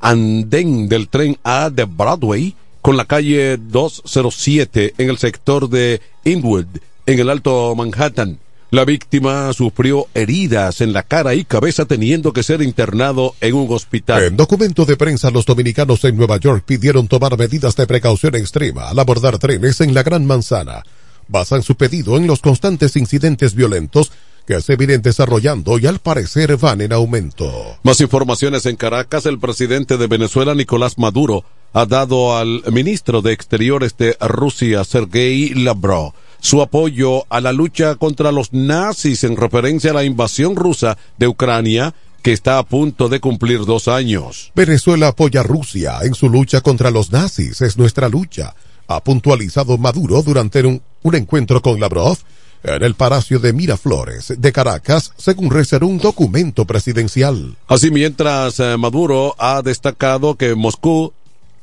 andén 0.00 0.88
del 0.88 1.08
tren 1.08 1.36
A 1.42 1.70
de 1.70 1.84
Broadway 1.84 2.54
con 2.82 2.96
la 2.96 3.04
calle 3.04 3.56
207 3.56 4.94
en 4.98 5.10
el 5.10 5.18
sector 5.18 5.68
de 5.68 6.00
Inwood, 6.24 6.66
en 7.06 7.18
el 7.18 7.30
Alto 7.30 7.74
Manhattan. 7.74 8.38
La 8.70 8.84
víctima 8.84 9.52
sufrió 9.52 10.08
heridas 10.12 10.80
en 10.80 10.92
la 10.92 11.04
cara 11.04 11.34
y 11.34 11.44
cabeza 11.44 11.84
teniendo 11.84 12.32
que 12.32 12.42
ser 12.42 12.62
internado 12.62 13.34
en 13.40 13.54
un 13.54 13.72
hospital. 13.72 14.24
En 14.24 14.36
documento 14.36 14.84
de 14.84 14.96
prensa, 14.96 15.30
los 15.30 15.46
dominicanos 15.46 16.04
en 16.04 16.16
Nueva 16.16 16.38
York 16.38 16.64
pidieron 16.66 17.06
tomar 17.06 17.38
medidas 17.38 17.76
de 17.76 17.86
precaución 17.86 18.34
extrema 18.34 18.88
al 18.88 18.98
abordar 18.98 19.38
trenes 19.38 19.80
en 19.80 19.94
la 19.94 20.02
Gran 20.02 20.26
Manzana. 20.26 20.82
basan 21.28 21.62
su 21.62 21.74
pedido 21.76 22.16
en 22.16 22.26
los 22.26 22.40
constantes 22.40 22.96
incidentes 22.96 23.54
violentos 23.54 24.12
que 24.46 24.60
se 24.60 24.76
vienen 24.76 25.02
desarrollando 25.02 25.78
y 25.78 25.86
al 25.86 25.98
parecer 25.98 26.56
van 26.56 26.80
en 26.80 26.92
aumento. 26.92 27.78
Más 27.82 28.00
informaciones 28.00 28.64
en 28.66 28.76
Caracas, 28.76 29.26
el 29.26 29.38
presidente 29.38 29.96
de 29.96 30.06
Venezuela, 30.06 30.54
Nicolás 30.54 30.98
Maduro, 30.98 31.44
ha 31.72 31.84
dado 31.84 32.36
al 32.36 32.62
ministro 32.72 33.22
de 33.22 33.32
Exteriores 33.32 33.96
de 33.98 34.16
Rusia, 34.20 34.84
Sergei 34.84 35.50
Lavrov, 35.50 36.12
su 36.40 36.62
apoyo 36.62 37.26
a 37.28 37.40
la 37.40 37.52
lucha 37.52 37.96
contra 37.96 38.32
los 38.32 38.52
nazis 38.52 39.24
en 39.24 39.36
referencia 39.36 39.90
a 39.90 39.94
la 39.94 40.04
invasión 40.04 40.54
rusa 40.54 40.96
de 41.18 41.26
Ucrania 41.28 41.94
que 42.22 42.32
está 42.32 42.58
a 42.58 42.64
punto 42.64 43.08
de 43.08 43.20
cumplir 43.20 43.64
dos 43.64 43.88
años. 43.88 44.52
Venezuela 44.54 45.08
apoya 45.08 45.40
a 45.40 45.44
Rusia 45.44 45.98
en 46.02 46.14
su 46.14 46.28
lucha 46.28 46.60
contra 46.60 46.90
los 46.90 47.12
nazis, 47.12 47.60
es 47.60 47.76
nuestra 47.76 48.08
lucha, 48.08 48.54
ha 48.88 49.00
puntualizado 49.02 49.78
Maduro 49.78 50.22
durante 50.22 50.64
un, 50.64 50.82
un 51.02 51.14
encuentro 51.14 51.60
con 51.62 51.78
Lavrov 51.78 52.18
en 52.66 52.82
el 52.82 52.94
Palacio 52.94 53.38
de 53.38 53.52
Miraflores 53.52 54.34
de 54.36 54.52
Caracas, 54.52 55.12
según 55.16 55.50
reservó 55.50 55.86
un 55.86 55.98
documento 55.98 56.64
presidencial. 56.64 57.56
Así 57.68 57.90
mientras 57.90 58.58
eh, 58.60 58.76
Maduro 58.76 59.34
ha 59.38 59.62
destacado 59.62 60.34
que 60.34 60.54
Moscú 60.54 61.12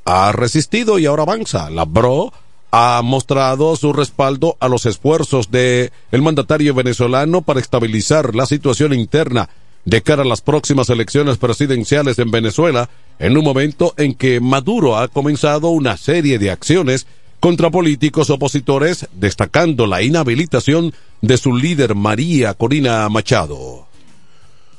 ha 0.06 0.32
resistido 0.32 0.99
y 0.99 1.06
ahora 1.06 1.24
avanza. 1.24 1.70
Lavrov 1.70 2.32
ha 2.72 3.01
mostrado 3.04 3.76
su 3.76 3.93
respaldo 3.93 4.58
a 4.60 4.68
los 4.68 4.86
esfuerzos 4.86 5.51
de 5.51 5.91
el 6.12 6.22
mandatario 6.22 6.74
venezolano 6.74 7.41
para 7.41 7.60
estabilizar 7.60 8.34
la 8.34 8.45
situación 8.45 8.93
interna 8.93 9.49
de 9.86 10.01
cara 10.01 10.24
a 10.24 10.26
las 10.26 10.41
próximas 10.41 10.89
elecciones 10.89 11.38
presidenciales 11.38 12.18
en 12.18 12.32
Venezuela, 12.32 12.89
en 13.20 13.38
un 13.38 13.43
momento 13.43 13.93
en 13.97 14.16
que 14.16 14.39
Maduro 14.39 14.97
ha 14.97 15.08
comenzado 15.10 15.70
una 15.70 15.97
serie 15.97 16.39
de 16.39 16.51
acciones 16.51 17.06
contra 17.44 17.70
políticos 17.70 18.30
opositores, 18.30 19.06
destacando 19.12 19.86
la 19.86 20.02
inhabilitación 20.02 20.94
de 21.22 21.38
su 21.38 21.54
líder 21.54 21.94
María 21.94 22.54
Corina 22.54 23.10
Machado. 23.10 23.86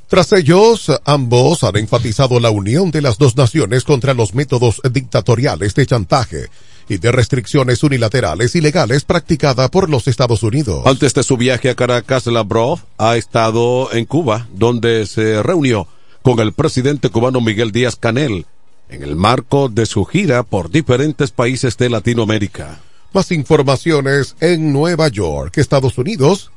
Tras 0.09 0.33
ellos, 0.33 0.91
ambos 1.05 1.62
han 1.62 1.77
enfatizado 1.77 2.41
la 2.41 2.49
unión 2.49 2.91
de 2.91 3.03
las 3.03 3.19
dos 3.19 3.37
naciones 3.37 3.85
contra 3.85 4.15
los 4.15 4.33
métodos 4.33 4.81
dictatoriales 4.91 5.75
de 5.75 5.85
chantaje 5.85 6.47
y 6.89 6.97
de 6.97 7.12
restricciones 7.12 7.83
unilaterales 7.83 8.57
y 8.57 8.62
legales 8.62 9.05
practicada 9.05 9.69
por 9.69 9.91
los 9.91 10.09
Estados 10.09 10.43
Unidos. 10.43 10.87
Antes 10.87 11.12
de 11.12 11.23
su 11.23 11.37
viaje 11.37 11.69
a 11.69 11.75
Caracas, 11.75 12.25
Lavrov 12.29 12.79
ha 12.97 13.19
estado 13.19 13.93
en 13.93 14.07
Cuba, 14.07 14.49
donde 14.55 15.05
se 15.05 15.43
reunió 15.43 15.87
con 16.23 16.41
el 16.41 16.55
presidente 16.55 17.11
cubano 17.11 17.43
Miguel 17.43 17.73
Díaz 17.73 17.97
Canel, 17.97 18.47
en 18.89 19.03
el 19.03 19.16
marco 19.16 19.68
de 19.68 19.87
su 19.87 20.05
gira 20.05 20.43
por 20.43 20.70
diferentes 20.70 21.30
países 21.30 21.76
de 21.76 21.91
Latinoamérica. 21.91 22.80
Más 23.12 23.30
informaciones 23.32 24.37
en 24.41 24.72
Nueva 24.72 25.09
York, 25.09 25.59
Estados 25.59 25.99
Unidos. 25.99 26.51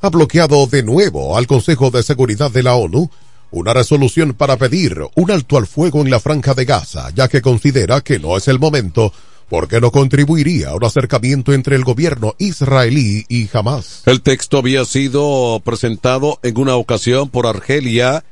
Ha 0.00 0.10
bloqueado 0.10 0.66
de 0.66 0.82
nuevo 0.82 1.36
al 1.36 1.46
Consejo 1.46 1.90
de 1.90 2.02
Seguridad 2.02 2.50
de 2.50 2.62
la 2.62 2.74
ONU 2.74 3.10
una 3.52 3.74
resolución 3.74 4.32
para 4.32 4.56
pedir 4.56 4.98
un 5.14 5.30
alto 5.30 5.58
al 5.58 5.66
fuego 5.66 6.00
en 6.00 6.10
la 6.10 6.20
franja 6.20 6.54
de 6.54 6.64
Gaza, 6.64 7.10
ya 7.14 7.28
que 7.28 7.42
considera 7.42 8.00
que 8.00 8.18
no 8.18 8.36
es 8.36 8.48
el 8.48 8.58
momento 8.58 9.12
porque 9.48 9.82
no 9.82 9.92
contribuiría 9.92 10.70
a 10.70 10.74
un 10.74 10.84
acercamiento 10.84 11.52
entre 11.52 11.76
el 11.76 11.84
gobierno 11.84 12.34
israelí 12.38 13.26
y 13.28 13.50
Hamas. 13.52 14.02
El 14.06 14.22
texto 14.22 14.56
había 14.56 14.86
sido 14.86 15.60
presentado 15.62 16.40
en 16.42 16.58
una 16.58 16.76
ocasión 16.76 17.28
por 17.28 17.46
Argelia 17.46 18.24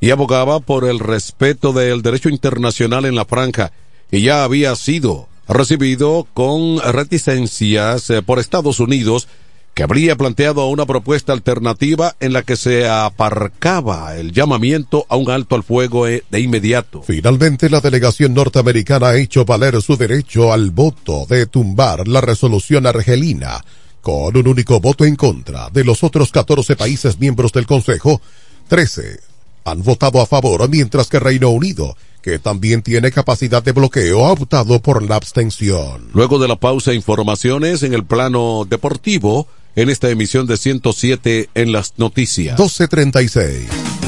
y 0.00 0.10
abogaba 0.10 0.60
por 0.60 0.84
el 0.88 0.98
respeto 0.98 1.72
del 1.72 2.02
derecho 2.02 2.28
internacional 2.28 3.04
en 3.04 3.14
la 3.14 3.24
franja 3.24 3.72
y 4.10 4.22
ya 4.22 4.44
había 4.44 4.74
sido 4.76 5.28
recibido 5.48 6.26
con 6.34 6.78
reticencias 6.80 8.10
eh, 8.10 8.22
por 8.22 8.38
Estados 8.38 8.80
Unidos 8.80 9.28
que 9.74 9.84
habría 9.84 10.16
planteado 10.16 10.66
una 10.66 10.86
propuesta 10.86 11.32
alternativa 11.32 12.16
en 12.18 12.32
la 12.32 12.42
que 12.42 12.56
se 12.56 12.88
aparcaba 12.88 14.16
el 14.16 14.32
llamamiento 14.32 15.06
a 15.08 15.16
un 15.16 15.30
alto 15.30 15.54
al 15.54 15.62
fuego 15.62 16.08
eh, 16.08 16.24
de 16.30 16.40
inmediato. 16.40 17.02
Finalmente, 17.02 17.70
la 17.70 17.80
delegación 17.80 18.34
norteamericana 18.34 19.08
ha 19.08 19.16
hecho 19.16 19.44
valer 19.44 19.80
su 19.80 19.96
derecho 19.96 20.52
al 20.52 20.72
voto 20.72 21.26
de 21.28 21.46
tumbar 21.46 22.08
la 22.08 22.20
resolución 22.20 22.86
argelina, 22.86 23.64
con 24.00 24.36
un 24.36 24.48
único 24.48 24.80
voto 24.80 25.04
en 25.04 25.14
contra 25.14 25.70
de 25.70 25.84
los 25.84 26.02
otros 26.02 26.32
14 26.32 26.74
países 26.74 27.20
miembros 27.20 27.52
del 27.52 27.66
Consejo, 27.66 28.20
13 28.66 29.28
han 29.70 29.82
votado 29.82 30.20
a 30.20 30.26
favor, 30.26 30.68
mientras 30.68 31.08
que 31.08 31.18
Reino 31.18 31.50
Unido, 31.50 31.96
que 32.22 32.38
también 32.38 32.82
tiene 32.82 33.10
capacidad 33.10 33.62
de 33.62 33.72
bloqueo, 33.72 34.26
ha 34.26 34.32
optado 34.32 34.80
por 34.80 35.02
la 35.02 35.16
abstención. 35.16 36.08
Luego 36.12 36.38
de 36.38 36.48
la 36.48 36.56
pausa, 36.56 36.92
informaciones 36.92 37.82
en 37.82 37.94
el 37.94 38.04
plano 38.04 38.66
deportivo, 38.68 39.46
en 39.76 39.90
esta 39.90 40.10
emisión 40.10 40.46
de 40.46 40.56
107 40.56 41.50
en 41.54 41.72
las 41.72 41.94
noticias. 41.98 42.58
1236. 42.58 44.07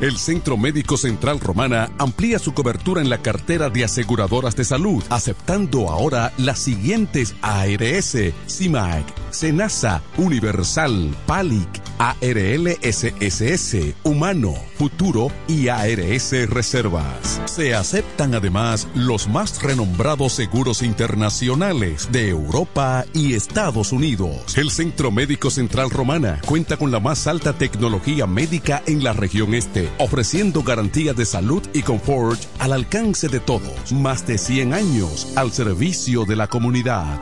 El 0.00 0.16
Centro 0.16 0.56
Médico 0.56 0.96
Central 0.96 1.40
Romana 1.40 1.90
amplía 1.98 2.38
su 2.38 2.54
cobertura 2.54 3.02
en 3.02 3.10
la 3.10 3.18
cartera 3.18 3.68
de 3.68 3.84
aseguradoras 3.84 4.56
de 4.56 4.64
salud, 4.64 5.04
aceptando 5.10 5.90
ahora 5.90 6.32
las 6.38 6.58
siguientes 6.58 7.34
ARS, 7.42 8.16
CIMAC, 8.48 9.04
SENASA, 9.30 10.02
Universal, 10.16 11.14
PALIC, 11.26 11.68
ARLSSS, 11.98 13.94
Humano, 14.04 14.54
Futuro 14.78 15.30
y 15.46 15.68
ARS 15.68 16.32
Reservas. 16.48 17.42
Se 17.44 17.74
aceptan 17.74 18.34
además 18.34 18.88
los 18.94 19.28
más 19.28 19.62
renombrados 19.62 20.32
seguros 20.32 20.80
internacionales 20.90 22.08
de 22.10 22.28
Europa 22.28 23.04
y 23.14 23.34
Estados 23.34 23.92
Unidos. 23.92 24.56
El 24.56 24.70
Centro 24.70 25.12
Médico 25.12 25.48
Central 25.50 25.88
Romana 25.88 26.40
cuenta 26.44 26.76
con 26.76 26.90
la 26.90 26.98
más 26.98 27.28
alta 27.28 27.52
tecnología 27.52 28.26
médica 28.26 28.82
en 28.86 29.04
la 29.04 29.12
región 29.12 29.54
este, 29.54 29.88
ofreciendo 29.98 30.62
garantía 30.64 31.14
de 31.14 31.24
salud 31.24 31.62
y 31.72 31.82
confort 31.82 32.40
al 32.58 32.72
alcance 32.72 33.28
de 33.28 33.38
todos. 33.38 33.92
Más 33.92 34.26
de 34.26 34.36
100 34.36 34.74
años 34.74 35.32
al 35.36 35.52
servicio 35.52 36.24
de 36.24 36.36
la 36.36 36.48
comunidad. 36.48 37.20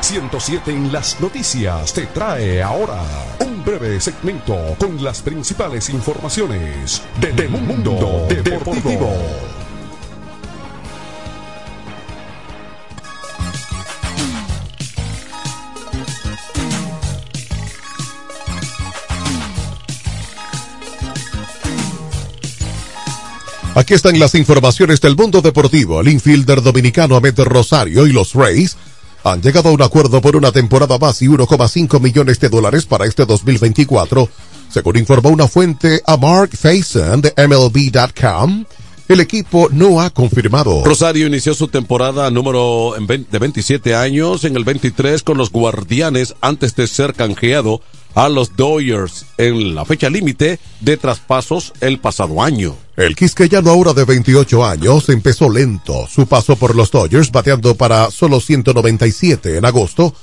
107 0.00 0.70
en 0.70 0.92
las 0.92 1.20
noticias 1.20 1.92
te 1.92 2.06
trae 2.06 2.62
ahora 2.62 3.02
un 3.40 3.55
breve 3.66 4.00
segmento 4.00 4.76
con 4.78 5.02
las 5.02 5.20
principales 5.22 5.90
informaciones 5.90 7.02
del 7.20 7.48
mundo 7.48 8.24
deportivo. 8.28 9.10
Aquí 23.74 23.94
están 23.94 24.18
las 24.20 24.36
informaciones 24.36 25.00
del 25.00 25.16
mundo 25.16 25.42
deportivo. 25.42 26.00
El 26.00 26.08
infielder 26.08 26.62
dominicano 26.62 27.16
Ahmed 27.16 27.38
Rosario 27.40 28.06
y 28.06 28.12
los 28.12 28.32
Rays 28.32 28.76
han 29.26 29.42
llegado 29.42 29.70
a 29.70 29.72
un 29.72 29.82
acuerdo 29.82 30.20
por 30.20 30.36
una 30.36 30.52
temporada 30.52 30.98
más 30.98 31.20
y 31.20 31.26
1,5 31.26 32.00
millones 32.00 32.38
de 32.38 32.48
dólares 32.48 32.86
para 32.86 33.06
este 33.06 33.26
2024, 33.26 34.28
según 34.70 34.98
informó 34.98 35.30
una 35.30 35.48
fuente 35.48 36.00
a 36.06 36.16
Mark 36.16 36.50
Faison 36.56 37.20
de 37.20 37.34
MLB.com. 37.36 38.64
El 39.08 39.20
equipo 39.20 39.68
no 39.72 40.00
ha 40.00 40.10
confirmado. 40.10 40.84
Rosario 40.84 41.26
inició 41.26 41.54
su 41.54 41.66
temporada 41.66 42.30
número 42.30 42.94
de 42.98 43.38
27 43.38 43.96
años 43.96 44.44
en 44.44 44.56
el 44.56 44.64
23 44.64 45.24
con 45.24 45.38
los 45.38 45.50
Guardianes 45.50 46.36
antes 46.40 46.76
de 46.76 46.86
ser 46.86 47.14
canjeado 47.14 47.80
a 48.16 48.30
los 48.30 48.56
Dodgers 48.56 49.26
en 49.36 49.74
la 49.74 49.84
fecha 49.84 50.08
límite 50.08 50.58
de 50.80 50.96
traspasos 50.96 51.74
el 51.80 51.98
pasado 51.98 52.42
año. 52.42 52.74
El 52.96 53.14
quisqueyano 53.14 53.70
ahora 53.70 53.92
de 53.92 54.06
28 54.06 54.64
años 54.64 55.10
empezó 55.10 55.50
lento 55.50 56.08
su 56.08 56.26
paso 56.26 56.56
por 56.56 56.74
los 56.74 56.90
Dodgers 56.90 57.30
bateando 57.30 57.74
para 57.74 58.10
solo 58.10 58.40
197 58.40 59.58
en 59.58 59.66
agosto 59.66 60.14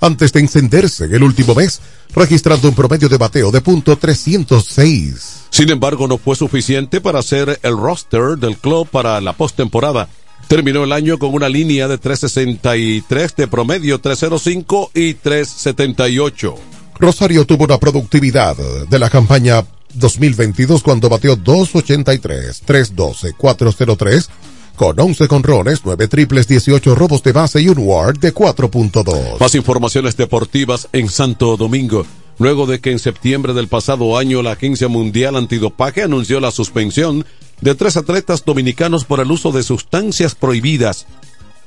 antes 0.00 0.32
de 0.32 0.38
encenderse 0.38 1.06
en 1.06 1.14
el 1.16 1.24
último 1.24 1.56
mes 1.56 1.80
registrando 2.14 2.68
un 2.68 2.76
promedio 2.76 3.08
de 3.08 3.16
bateo 3.16 3.50
de 3.50 3.60
punto 3.60 3.96
306. 3.98 5.46
Sin 5.50 5.68
embargo, 5.68 6.06
no 6.06 6.18
fue 6.18 6.36
suficiente 6.36 7.00
para 7.00 7.18
hacer 7.18 7.58
el 7.64 7.76
roster 7.76 8.38
del 8.38 8.56
club 8.56 8.88
para 8.88 9.20
la 9.20 9.32
postemporada. 9.32 10.08
Terminó 10.46 10.84
el 10.84 10.92
año 10.92 11.18
con 11.18 11.34
una 11.34 11.48
línea 11.48 11.88
de 11.88 11.98
363 11.98 13.34
de 13.34 13.48
promedio, 13.48 14.00
305 14.00 14.92
y 14.94 15.14
378. 15.14 16.71
Rosario 17.02 17.44
tuvo 17.44 17.64
una 17.64 17.78
productividad 17.78 18.56
de 18.56 18.98
la 19.00 19.10
campaña 19.10 19.64
2022 19.94 20.84
cuando 20.84 21.08
batió 21.08 21.34
283, 21.34 22.62
312, 22.64 23.32
403 23.36 24.30
con 24.76 24.98
11 24.98 25.26
conrones, 25.26 25.80
9 25.84 26.06
triples, 26.06 26.46
18 26.46 26.94
robos 26.94 27.24
de 27.24 27.32
base 27.32 27.60
y 27.60 27.68
un 27.68 27.78
WARD 27.78 28.20
de 28.20 28.32
4.2. 28.32 29.40
Más 29.40 29.54
informaciones 29.56 30.16
deportivas 30.16 30.88
en 30.92 31.08
Santo 31.08 31.56
Domingo. 31.56 32.06
Luego 32.38 32.66
de 32.66 32.80
que 32.80 32.92
en 32.92 33.00
septiembre 33.00 33.52
del 33.52 33.66
pasado 33.66 34.16
año 34.16 34.40
la 34.40 34.52
Agencia 34.52 34.86
Mundial 34.86 35.34
Antidopaje 35.34 36.04
anunció 36.04 36.38
la 36.38 36.52
suspensión 36.52 37.26
de 37.60 37.74
tres 37.74 37.96
atletas 37.96 38.44
dominicanos 38.44 39.04
por 39.04 39.18
el 39.18 39.30
uso 39.32 39.50
de 39.50 39.64
sustancias 39.64 40.36
prohibidas 40.36 41.06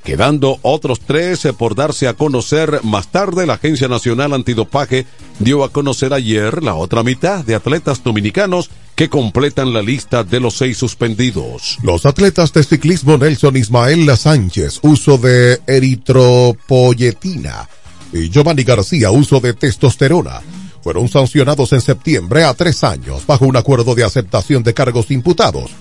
quedando 0.05 0.59
otros 0.61 1.01
tres 1.01 1.45
por 1.57 1.75
darse 1.75 2.07
a 2.07 2.13
conocer 2.13 2.79
más 2.83 3.11
tarde. 3.11 3.45
La 3.45 3.55
Agencia 3.55 3.89
Nacional 3.89 4.31
Antidopaje 4.31 5.05
dio 5.39 5.65
a 5.65 5.71
conocer 5.71 6.13
ayer 6.13 6.63
la 6.63 6.75
otra 6.75 7.03
mitad 7.03 7.43
de 7.43 7.55
atletas 7.55 8.01
dominicanos 8.03 8.69
que 8.95 9.09
completan 9.09 9.73
la 9.73 9.81
lista 9.81 10.23
de 10.23 10.39
los 10.39 10.53
seis 10.53 10.77
suspendidos. 10.77 11.79
Los 11.83 12.05
atletas 12.05 12.53
de 12.53 12.63
ciclismo 12.63 13.17
Nelson 13.17 13.57
Ismael 13.57 14.15
Sánchez, 14.15 14.79
uso 14.83 15.17
de 15.17 15.59
eritropoyetina, 15.67 17.67
y 18.13 18.29
Giovanni 18.29 18.63
García, 18.63 19.11
uso 19.11 19.41
de 19.41 19.53
testosterona, 19.53 20.41
fueron 20.81 21.09
sancionados 21.09 21.73
en 21.73 21.81
septiembre 21.81 22.45
a 22.45 22.53
tres 22.53 22.83
años 22.83 23.25
bajo 23.25 23.45
un 23.45 23.57
acuerdo 23.57 23.95
de 23.95 24.05
aceptación 24.05 24.63
de 24.63 24.73
cargos 24.73 25.11
imputados. 25.11 25.71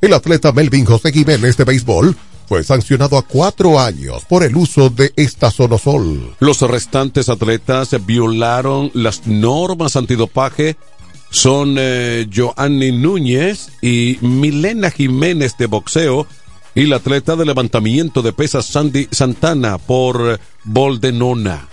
El 0.00 0.14
atleta 0.14 0.52
Melvin 0.52 0.84
José 0.84 1.12
Jiménez 1.12 1.56
de 1.56 1.64
béisbol 1.64 2.16
fue 2.52 2.64
sancionado 2.64 3.16
a 3.16 3.22
cuatro 3.22 3.80
años 3.80 4.26
por 4.28 4.42
el 4.42 4.54
uso 4.56 4.90
de 4.90 5.10
esta 5.16 5.50
sonosol. 5.50 6.36
Los 6.38 6.60
restantes 6.60 7.30
atletas 7.30 7.96
violaron 8.04 8.90
las 8.92 9.26
normas 9.26 9.96
antidopaje. 9.96 10.76
Son 11.30 11.76
eh, 11.78 12.28
Joanny 12.30 12.92
Núñez 12.92 13.70
y 13.80 14.18
Milena 14.20 14.90
Jiménez 14.90 15.56
de 15.56 15.64
boxeo 15.64 16.26
y 16.74 16.84
la 16.84 16.96
atleta 16.96 17.36
de 17.36 17.46
levantamiento 17.46 18.20
de 18.20 18.34
pesas 18.34 18.66
Sandy 18.66 19.08
Santana 19.10 19.78
por 19.78 20.38
Boldenona. 20.62 21.66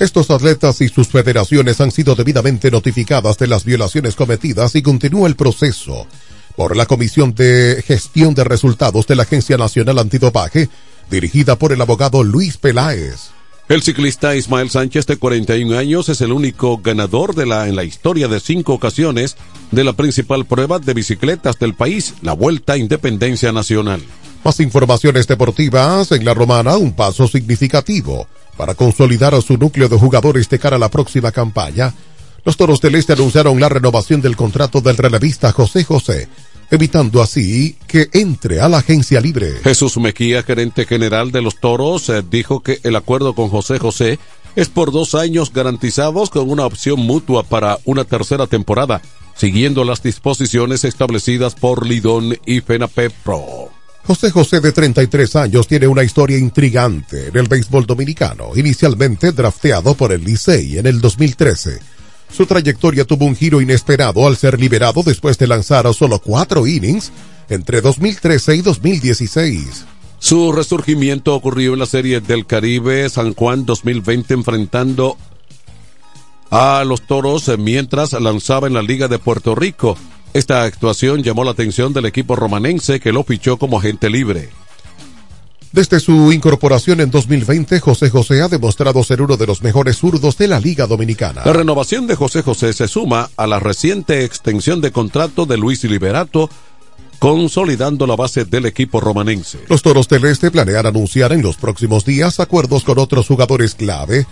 Estos 0.00 0.32
atletas 0.32 0.80
y 0.80 0.88
sus 0.88 1.06
federaciones 1.06 1.80
han 1.80 1.92
sido 1.92 2.16
debidamente 2.16 2.72
notificadas 2.72 3.38
de 3.38 3.46
las 3.46 3.64
violaciones 3.64 4.16
cometidas 4.16 4.74
y 4.74 4.82
continúa 4.82 5.28
el 5.28 5.36
proceso 5.36 6.08
por 6.56 6.76
la 6.76 6.86
Comisión 6.86 7.34
de 7.34 7.82
Gestión 7.86 8.34
de 8.34 8.44
Resultados 8.44 9.06
de 9.06 9.16
la 9.16 9.22
Agencia 9.22 9.56
Nacional 9.56 9.98
Antidopaje, 9.98 10.68
dirigida 11.10 11.56
por 11.56 11.72
el 11.72 11.80
abogado 11.80 12.22
Luis 12.22 12.56
Peláez. 12.56 13.30
El 13.68 13.82
ciclista 13.82 14.34
Ismael 14.34 14.68
Sánchez, 14.68 15.06
de 15.06 15.16
41 15.16 15.78
años, 15.78 16.08
es 16.08 16.20
el 16.22 16.32
único 16.32 16.78
ganador 16.78 17.36
de 17.36 17.46
la, 17.46 17.68
en 17.68 17.76
la 17.76 17.84
historia 17.84 18.26
de 18.26 18.40
cinco 18.40 18.74
ocasiones 18.74 19.36
de 19.70 19.84
la 19.84 19.92
principal 19.92 20.44
prueba 20.44 20.80
de 20.80 20.92
bicicletas 20.92 21.56
del 21.58 21.74
país, 21.74 22.14
la 22.20 22.32
Vuelta 22.32 22.72
a 22.72 22.78
Independencia 22.78 23.52
Nacional. 23.52 24.02
Más 24.44 24.58
informaciones 24.58 25.28
deportivas 25.28 26.10
en 26.10 26.24
la 26.24 26.34
Romana, 26.34 26.78
un 26.78 26.94
paso 26.94 27.28
significativo 27.28 28.26
para 28.56 28.74
consolidar 28.74 29.34
a 29.34 29.40
su 29.40 29.56
núcleo 29.56 29.88
de 29.88 29.96
jugadores 29.96 30.48
de 30.48 30.58
cara 30.58 30.74
a 30.74 30.80
la 30.80 30.90
próxima 30.90 31.30
campaña 31.30 31.94
los 32.44 32.56
Toros 32.56 32.80
del 32.80 32.94
Este 32.94 33.12
anunciaron 33.12 33.60
la 33.60 33.68
renovación 33.68 34.20
del 34.20 34.36
contrato 34.36 34.80
del 34.80 34.96
relevista 34.96 35.52
José 35.52 35.84
José, 35.84 36.28
evitando 36.70 37.22
así 37.22 37.76
que 37.86 38.08
entre 38.12 38.60
a 38.60 38.68
la 38.68 38.78
agencia 38.78 39.20
libre. 39.20 39.60
Jesús 39.62 39.96
Mejía, 39.98 40.42
gerente 40.42 40.86
general 40.86 41.32
de 41.32 41.42
los 41.42 41.60
Toros, 41.60 42.08
eh, 42.08 42.22
dijo 42.28 42.60
que 42.60 42.80
el 42.82 42.96
acuerdo 42.96 43.34
con 43.34 43.48
José 43.48 43.78
José 43.78 44.18
es 44.56 44.68
por 44.68 44.90
dos 44.90 45.14
años 45.14 45.52
garantizados 45.52 46.30
con 46.30 46.50
una 46.50 46.66
opción 46.66 47.00
mutua 47.00 47.42
para 47.42 47.78
una 47.84 48.04
tercera 48.04 48.46
temporada, 48.46 49.02
siguiendo 49.36 49.84
las 49.84 50.02
disposiciones 50.02 50.84
establecidas 50.84 51.54
por 51.54 51.86
Lidón 51.86 52.36
y 52.46 52.60
FENAPEP 52.60 53.12
Pro. 53.22 53.70
José 54.04 54.30
José 54.30 54.60
de 54.60 54.72
33 54.72 55.36
años 55.36 55.68
tiene 55.68 55.86
una 55.86 56.02
historia 56.02 56.38
intrigante 56.38 57.28
en 57.28 57.36
el 57.36 57.48
béisbol 57.48 57.86
dominicano, 57.86 58.50
inicialmente 58.56 59.30
drafteado 59.30 59.94
por 59.94 60.10
el 60.10 60.24
Licey 60.24 60.78
en 60.78 60.86
el 60.86 61.00
2013 61.00 61.99
su 62.32 62.46
trayectoria 62.46 63.04
tuvo 63.04 63.26
un 63.26 63.36
giro 63.36 63.60
inesperado 63.60 64.26
al 64.26 64.36
ser 64.36 64.58
liberado 64.58 65.02
después 65.02 65.38
de 65.38 65.46
lanzar 65.46 65.92
solo 65.94 66.18
cuatro 66.18 66.66
innings 66.66 67.12
entre 67.48 67.80
2013 67.80 68.56
y 68.56 68.62
2016. 68.62 69.86
Su 70.18 70.52
resurgimiento 70.52 71.34
ocurrió 71.34 71.72
en 71.72 71.78
la 71.78 71.86
Serie 71.86 72.20
del 72.20 72.46
Caribe 72.46 73.08
San 73.08 73.34
Juan 73.34 73.64
2020 73.64 74.34
enfrentando 74.34 75.16
a 76.50 76.84
los 76.84 77.02
Toros 77.02 77.50
mientras 77.58 78.12
lanzaba 78.12 78.66
en 78.66 78.74
la 78.74 78.82
Liga 78.82 79.08
de 79.08 79.18
Puerto 79.18 79.54
Rico. 79.54 79.96
Esta 80.32 80.62
actuación 80.62 81.22
llamó 81.22 81.42
la 81.42 81.52
atención 81.52 81.92
del 81.92 82.06
equipo 82.06 82.36
romanense 82.36 83.00
que 83.00 83.12
lo 83.12 83.24
fichó 83.24 83.56
como 83.56 83.78
agente 83.78 84.10
libre. 84.10 84.50
Desde 85.72 86.00
su 86.00 86.32
incorporación 86.32 87.00
en 87.00 87.12
2020, 87.12 87.78
José 87.78 88.10
José 88.10 88.42
ha 88.42 88.48
demostrado 88.48 89.04
ser 89.04 89.22
uno 89.22 89.36
de 89.36 89.46
los 89.46 89.62
mejores 89.62 89.98
zurdos 89.98 90.36
de 90.36 90.48
la 90.48 90.58
Liga 90.58 90.88
Dominicana. 90.88 91.42
La 91.44 91.52
renovación 91.52 92.08
de 92.08 92.16
José 92.16 92.42
José 92.42 92.72
se 92.72 92.88
suma 92.88 93.30
a 93.36 93.46
la 93.46 93.60
reciente 93.60 94.24
extensión 94.24 94.80
de 94.80 94.90
contrato 94.90 95.46
de 95.46 95.56
Luis 95.56 95.84
Liberato, 95.84 96.50
consolidando 97.20 98.08
la 98.08 98.16
base 98.16 98.44
del 98.46 98.66
equipo 98.66 99.00
romanense. 99.00 99.60
Los 99.68 99.82
Toros 99.82 100.08
del 100.08 100.24
Este 100.24 100.50
planean 100.50 100.86
anunciar 100.86 101.32
en 101.32 101.42
los 101.42 101.56
próximos 101.56 102.04
días 102.04 102.40
acuerdos 102.40 102.82
con 102.82 102.98
otros 102.98 103.28
jugadores 103.28 103.76
clave 103.76 104.26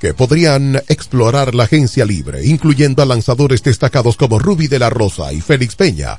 que 0.00 0.12
podrían 0.12 0.76
explorar 0.88 1.54
la 1.54 1.64
agencia 1.64 2.04
libre, 2.04 2.44
incluyendo 2.44 3.02
a 3.02 3.06
lanzadores 3.06 3.62
destacados 3.62 4.18
como 4.18 4.38
Ruby 4.38 4.66
de 4.68 4.80
la 4.80 4.90
Rosa 4.90 5.32
y 5.32 5.40
Félix 5.40 5.76
Peña 5.76 6.18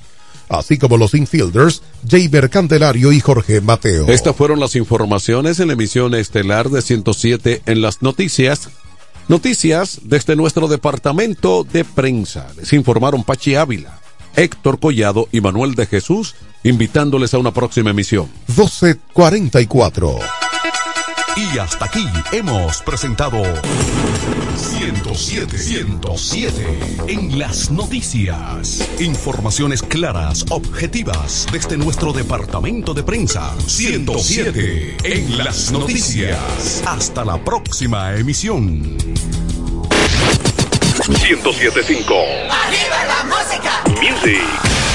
así 0.49 0.77
como 0.77 0.97
los 0.97 1.13
infielders 1.13 1.81
Jaber 2.07 2.49
Candelario 2.49 3.11
y 3.11 3.19
Jorge 3.19 3.61
Mateo. 3.61 4.07
Estas 4.07 4.35
fueron 4.35 4.59
las 4.59 4.75
informaciones 4.75 5.59
en 5.59 5.67
la 5.67 5.73
emisión 5.73 6.13
estelar 6.15 6.69
de 6.69 6.81
107 6.81 7.61
en 7.65 7.81
las 7.81 8.01
noticias. 8.01 8.69
Noticias 9.27 10.01
desde 10.03 10.35
nuestro 10.35 10.67
departamento 10.67 11.63
de 11.63 11.83
prensa. 11.83 12.47
Les 12.57 12.73
informaron 12.73 13.23
Pachi 13.23 13.55
Ávila, 13.55 13.99
Héctor 14.35 14.79
Collado 14.79 15.27
y 15.31 15.41
Manuel 15.41 15.73
de 15.73 15.87
Jesús, 15.87 16.35
invitándoles 16.63 17.33
a 17.33 17.39
una 17.39 17.51
próxima 17.51 17.89
emisión. 17.89 18.29
1244. 18.47 20.44
Y 21.37 21.57
hasta 21.57 21.85
aquí 21.85 22.07
hemos 22.31 22.81
presentado 22.81 23.41
107, 24.55 25.57
107 25.57 26.79
en 27.07 27.37
las 27.37 27.69
noticias. 27.71 28.87
Informaciones 29.01 29.81
claras, 29.81 30.45
objetivas 30.49 31.45
desde 31.51 31.75
nuestro 31.75 32.13
departamento 32.13 32.93
de 32.93 33.03
prensa. 33.03 33.53
107 33.67 34.97
en 35.03 35.37
las 35.37 35.71
noticias. 35.73 36.81
Hasta 36.85 37.25
la 37.25 37.37
próxima 37.43 38.15
emisión. 38.15 38.97
1075. 41.09 42.13
¡Arriba 42.49 43.05
la 43.07 43.23
música! 43.25 43.83
Music. 44.01 44.94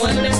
Cucú 0.00 0.39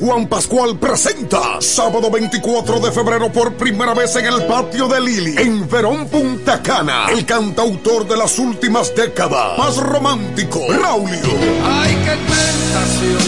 Juan 0.00 0.28
Pascual 0.28 0.78
presenta 0.78 1.60
sábado 1.60 2.10
24 2.10 2.80
de 2.80 2.90
febrero 2.92 3.32
por 3.32 3.54
primera 3.54 3.94
vez 3.94 4.14
en 4.16 4.26
el 4.26 4.42
patio 4.44 4.86
de 4.88 5.00
Lili, 5.00 5.34
en 5.38 5.66
Verón 5.68 6.06
Punta 6.08 6.60
Cana, 6.62 7.06
el 7.10 7.24
cantautor 7.24 8.06
de 8.06 8.16
las 8.16 8.38
últimas 8.38 8.94
décadas, 8.94 9.58
más 9.58 9.78
romántico, 9.78 10.60
Raulio. 10.68 11.18
Ay, 11.64 11.96
qué 12.04 12.16
tentación, 12.26 13.22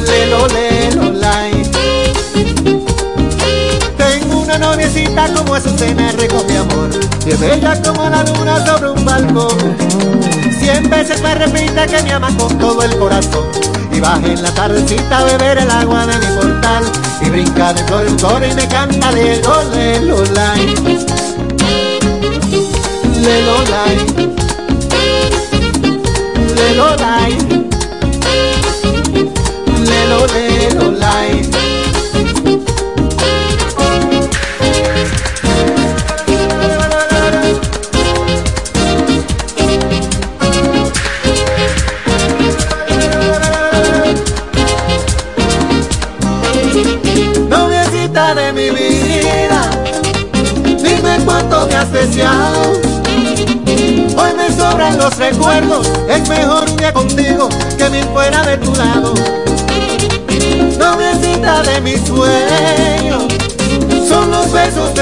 Lelo, 0.07 0.47
lelo, 0.49 1.13
lai. 1.13 1.63
Tengo 3.97 4.41
una 4.41 4.59
noviecita 4.59 5.33
como 5.33 5.55
Azucena, 5.55 6.13
recoge 6.13 6.59
amor. 6.59 6.91
Y 7.25 7.31
es 7.31 7.41
bella 7.41 7.81
como 7.81 8.11
la 8.11 8.23
luna 8.25 8.67
sobre 8.67 8.91
un 8.91 9.05
balcón. 9.07 9.57
Cien 10.61 10.91
veces 10.91 11.23
me 11.23 11.35
repite 11.35 11.87
que 11.87 12.03
me 12.03 12.13
ama 12.13 12.29
con 12.37 12.59
todo 12.59 12.83
el 12.83 12.95
corazón. 12.99 13.72
Y 13.93 14.01
baja 14.01 14.27
en 14.27 14.43
la 14.43 14.53
tardecita 14.55 15.19
a 15.19 15.25
beber 15.25 15.59
el 15.59 15.71
agua 15.71 16.07
de 16.07 16.19
mi 16.19 16.27
portal. 16.37 16.85
Y 17.21 17.31
brinca 17.31 17.73
de 17.73 17.85
flor 17.85 18.07
en 18.07 18.19
flor 18.19 18.43
y 18.45 18.55
me 18.55 18.67
canta 18.69 19.13
lelo, 19.13 19.71
lelo, 19.75 20.25
lai. 20.35 20.75
Lelo, 23.23 24.42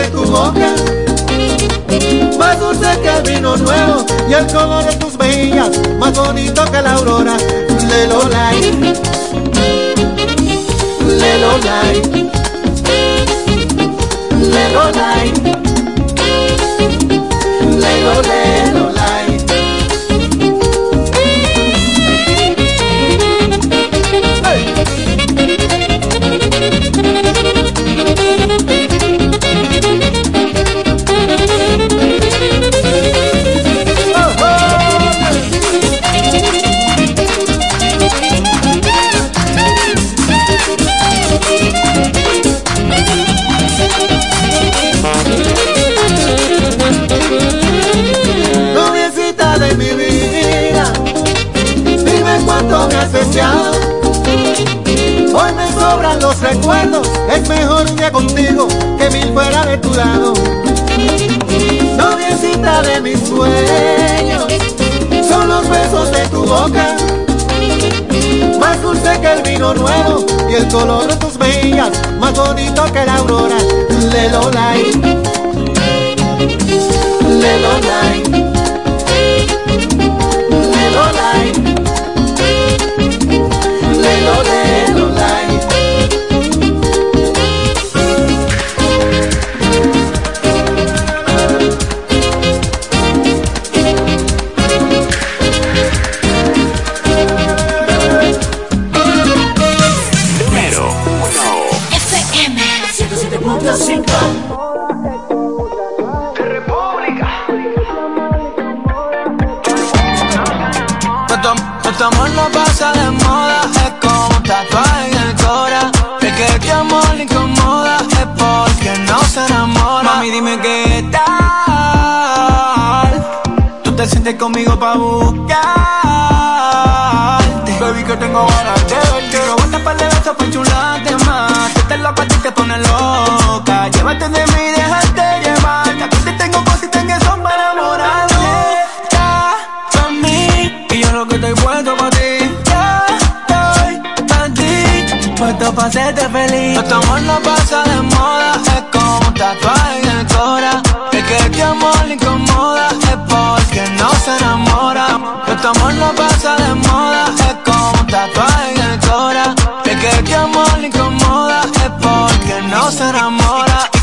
de 0.00 0.08
tu 0.08 0.24
boca. 0.24 0.74
Más 2.38 2.58
dulce 2.58 2.88
que 3.02 3.08
el 3.08 3.22
vino 3.34 3.56
nuevo 3.56 4.04
y 4.28 4.32
el 4.32 4.46
color 4.46 4.84
de 4.84 4.96
tus 4.96 5.18
mejillas, 5.18 5.70
más 5.98 6.16
bonito 6.16 6.64
que 6.70 6.82
la 6.82 6.94
aurora. 6.94 7.36
Lelo, 7.88 8.28
lai. 8.28 8.60
Lelo, 11.20 11.58
lai. 11.58 12.02
Lelo, 14.54 14.90
lai. 14.92 15.32
Lelo, 17.82 18.22
lelo, 18.22 18.39
sobran 55.90 56.20
los 56.20 56.38
recuerdos, 56.40 57.08
es 57.34 57.48
mejor 57.48 57.94
día 57.96 58.12
contigo 58.12 58.68
que 58.98 59.10
mil 59.10 59.32
fuera 59.32 59.64
de 59.64 59.76
tu 59.78 59.92
lado. 59.92 60.34
Noviecita 61.96 62.82
de 62.82 63.00
mis 63.00 63.18
sueños, 63.18 64.44
son 65.28 65.48
los 65.48 65.68
besos 65.68 66.12
de 66.12 66.28
tu 66.28 66.44
boca. 66.44 66.96
Más 68.60 68.80
dulce 68.82 69.20
que 69.20 69.32
el 69.32 69.42
vino 69.42 69.74
nuevo 69.74 70.24
y 70.48 70.54
el 70.54 70.68
color 70.68 71.08
de 71.08 71.16
tus 71.16 71.36
mejillas, 71.38 71.90
más 72.20 72.34
bonito 72.34 72.84
que 72.92 73.04
la 73.04 73.16
aurora. 73.16 73.56
Lelo, 74.12 74.50
lai. 74.50 74.92
Lelo, 77.42 77.80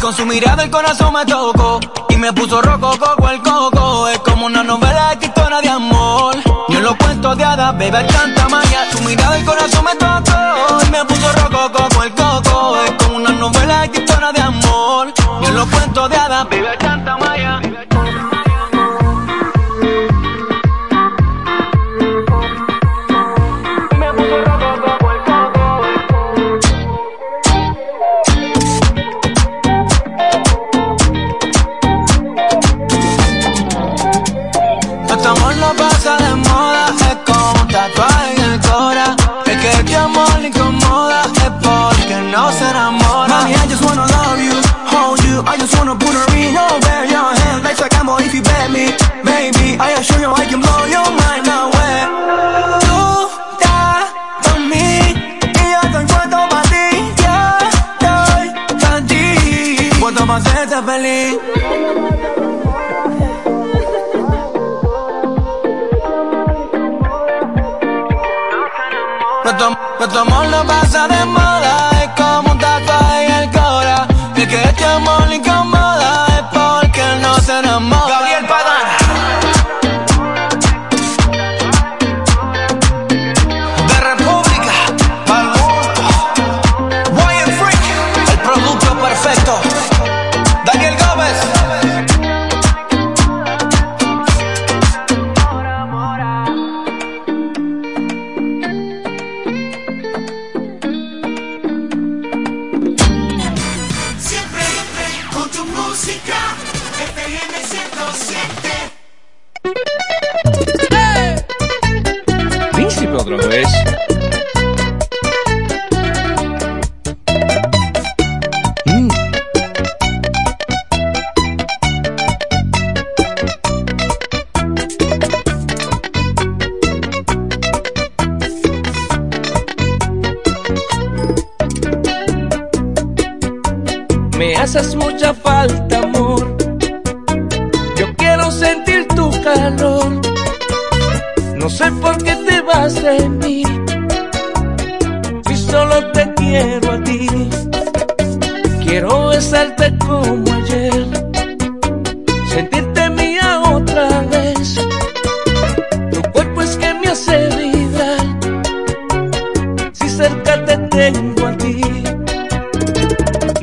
con 0.08 0.16
su 0.16 0.26
mirada 0.26 0.64
el 0.64 0.70
corazón 0.70 1.14
me 1.14 1.26
tocó. 1.26 1.82
Y 2.08 2.16
me 2.16 2.32
puso 2.32 2.62
rojo 2.62 2.98
coco 2.98 3.30
el 3.30 3.42
coco. 3.42 4.08
Es 4.08 4.20
como 4.20 4.46
una 4.46 4.64
novela 4.64 5.18
historia 5.20 5.60
de 5.60 5.68
amor. 5.68 6.34
Yo 6.70 6.80
lo 6.80 6.98
cuento 6.98 7.36
de 7.36 7.44
hadas, 7.44 7.78
bebe 7.78 8.02
tanta 8.06 8.48
magia. 8.48 8.67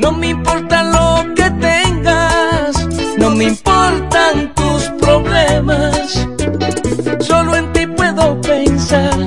No 0.05 0.11
me 0.11 0.27
importa 0.27 0.83
lo 0.83 1.33
que 1.33 1.49
tengas. 1.49 2.87
No 3.17 3.31
me 3.31 3.45
importan 3.45 4.53
tus 4.53 4.83
problemas. 5.01 6.27
Solo 7.21 7.55
en 7.55 7.73
ti 7.73 7.87
puedo 7.87 8.39
pensar. 8.41 9.17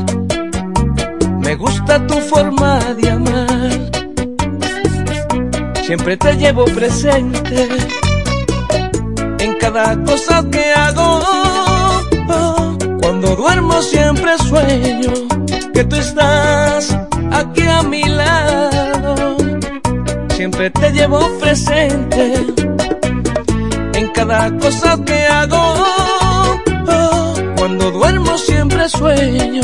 Me 1.41 1.57
gusta 1.57 2.07
tu 2.07 2.15
forma 2.21 2.79
de 2.95 3.11
amar. 3.11 3.71
Siempre 5.83 6.17
te 6.17 6.37
llevo 6.37 6.65
presente 6.67 7.69
en 9.41 9.55
cada 9.55 10.01
cosa 10.05 10.45
que 10.49 10.73
hago. 10.75 11.25
Cuando 13.03 13.35
duermo 13.35 13.83
siempre 13.83 14.39
sueño 14.39 15.13
que 15.75 15.83
tú 15.83 15.97
estás 15.97 16.97
aquí 17.33 17.63
a 17.63 17.83
mi 17.83 18.05
lado. 18.05 18.78
Siempre 20.51 20.71
te 20.71 20.93
llevo 20.93 21.21
presente 21.41 22.33
en 23.93 24.09
cada 24.15 24.51
cosa 24.57 24.99
que 25.05 25.27
hago. 25.27 25.75
Cuando 27.59 27.91
duermo 27.91 28.39
siempre 28.39 28.89
sueño 28.89 29.61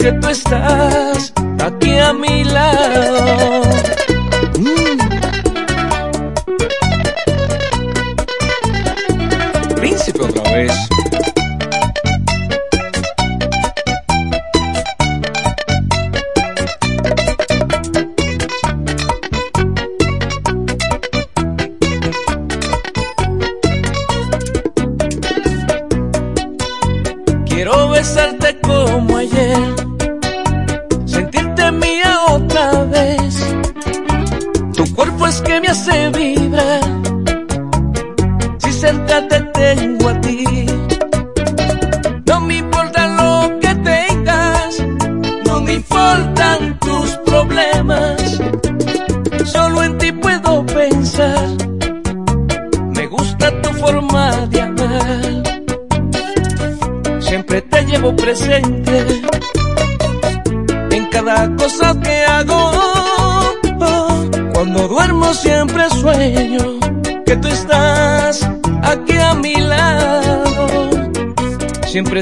que 0.00 0.10
tú 0.14 0.28
estás 0.28 1.32
aquí 1.60 1.96
a 1.98 2.12
mi 2.14 2.42
lado. 2.42 3.87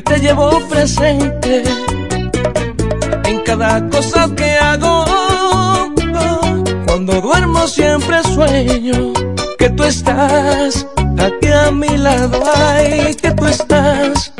Te 0.07 0.19
llevo 0.21 0.61
presente 0.69 1.63
en 3.25 3.41
cada 3.41 3.87
cosa 3.89 4.29
que 4.35 4.57
hago. 4.57 5.05
Cuando 6.87 7.21
duermo 7.21 7.67
siempre 7.67 8.23
sueño 8.23 9.13
que 9.59 9.71
tú 9.71 9.85
estás 9.85 10.87
aquí 11.19 11.49
a 11.49 11.71
mi 11.71 11.97
lado. 11.97 12.41
Ay, 12.57 13.15
que 13.15 13.31
tú 13.33 13.47
estás 13.47 14.33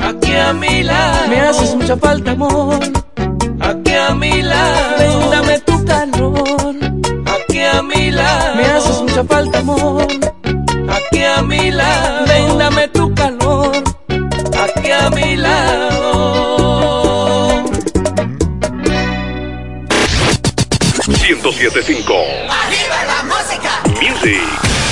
aquí 0.00 0.34
a 0.34 0.52
mi 0.52 0.82
lado. 0.82 1.28
Me 1.28 1.40
haces 1.40 1.74
mucha 1.74 1.96
falta, 1.96 2.32
amor. 2.32 2.80
Aquí 3.60 3.94
a 3.94 4.14
mi 4.14 4.42
lado. 4.42 4.98
Ven, 4.98 5.30
dame 5.30 5.58
tu 5.60 5.84
calor. 5.84 6.74
Aquí 7.26 7.60
a 7.60 7.82
mi 7.82 8.10
lado. 8.10 8.56
Me 8.56 8.64
haces 8.64 9.00
mucha 9.00 9.24
falta, 9.24 9.58
amor. 9.60 10.06
Aquí 10.88 11.24
a 11.24 11.42
mi 11.42 11.70
lado, 11.70 12.26
ven, 12.26 12.58
dame 12.58 12.88
tu 12.88 13.11
a 15.02 15.10
mi 15.10 15.36
lado. 15.36 15.92
1075 21.06 22.14
¡Arriba 22.48 23.04
la 23.06 23.22
música! 23.24 23.82
Music. 24.00 24.91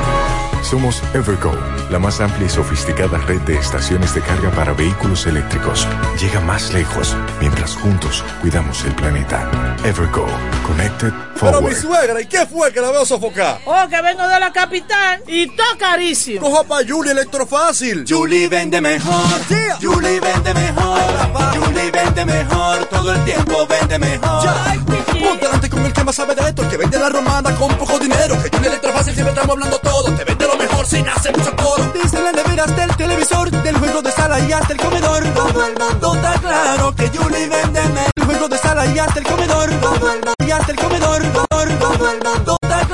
Somos 0.71 1.03
Evergo, 1.13 1.51
la 1.89 1.99
más 1.99 2.21
amplia 2.21 2.47
y 2.47 2.49
sofisticada 2.49 3.17
red 3.27 3.41
de 3.41 3.57
estaciones 3.57 4.15
de 4.15 4.21
carga 4.21 4.49
para 4.51 4.71
vehículos 4.71 5.25
eléctricos. 5.25 5.85
Llega 6.17 6.39
más 6.39 6.71
lejos 6.71 7.13
mientras 7.41 7.75
juntos 7.75 8.23
cuidamos 8.39 8.85
el 8.85 8.95
planeta. 8.95 9.51
Evergo, 9.83 10.25
Connected 10.65 11.11
Pero 11.41 11.61
mi 11.61 11.73
Forward. 11.73 11.75
suegra, 11.75 12.21
¿y 12.21 12.25
qué 12.25 12.45
fue 12.45 12.71
que 12.71 12.79
la 12.79 12.89
veo 12.89 13.05
sofocar? 13.05 13.59
Oh, 13.65 13.85
que 13.89 14.01
vengo 14.01 14.25
de 14.25 14.39
la 14.39 14.53
capital 14.53 15.21
y 15.27 15.47
todo 15.47 15.77
carísimo. 15.77 16.39
Coja 16.49 16.63
pa' 16.63 16.79
Julie 16.87 17.11
Electrofácil. 17.11 18.05
Julie 18.07 18.47
vende 18.47 18.79
mejor. 18.79 19.25
Julie 19.81 20.21
vende 20.21 20.53
mejor. 20.53 21.01
Julie 21.53 21.91
vende 21.91 22.23
mejor. 22.25 22.85
Todo 22.85 23.11
el 23.11 23.25
tiempo 23.25 23.67
vende 23.67 23.99
mejor. 23.99 24.47
Ponte 25.21 25.45
delante 25.45 25.69
con 25.69 25.85
el 25.85 25.91
que 25.91 26.03
más 26.05 26.15
sabe 26.15 26.33
de 26.33 26.47
esto, 26.47 26.61
el 26.63 26.69
que 26.69 26.77
vende 26.77 26.97
la 26.97 27.09
romana 27.09 27.53
con 27.55 27.75
poco 27.75 27.99
dinero. 27.99 28.41
Que 28.41 28.49
Julie 28.55 28.69
Electrofácil 28.69 29.13
siempre 29.13 29.33
estamos 29.33 29.53
hablando 29.53 29.77
todo. 29.79 30.11
Te 30.15 30.23
sin 30.91 31.07
hacer 31.07 31.35
mucho 31.37 31.55
coro. 31.55 31.89
Desde 31.93 32.21
la 32.21 32.33
nevera 32.33 32.65
hasta 32.65 32.83
el 32.83 32.95
televisor, 32.97 33.49
del 33.49 33.77
juego 33.77 34.01
de 34.01 34.11
sala 34.11 34.41
y 34.41 34.51
hasta 34.51 34.73
el 34.73 34.79
comedor. 34.79 35.23
Todo 35.33 35.65
el 35.65 35.73
mundo 35.79 36.15
está 36.15 36.33
claro 36.39 36.93
que 36.93 37.07
Julie 37.07 37.47
vende. 37.47 37.81
El 38.13 38.25
juego 38.25 38.49
de 38.49 38.57
sala 38.57 38.85
y 38.87 38.99
hasta 38.99 39.19
el 39.19 39.25
comedor. 39.25 39.69
Todo 39.79 40.11
el 40.11 40.15
mundo 40.15 40.33
y 40.45 40.51
hasta 40.51 40.71
el 40.73 40.77
comedor. 40.77 41.50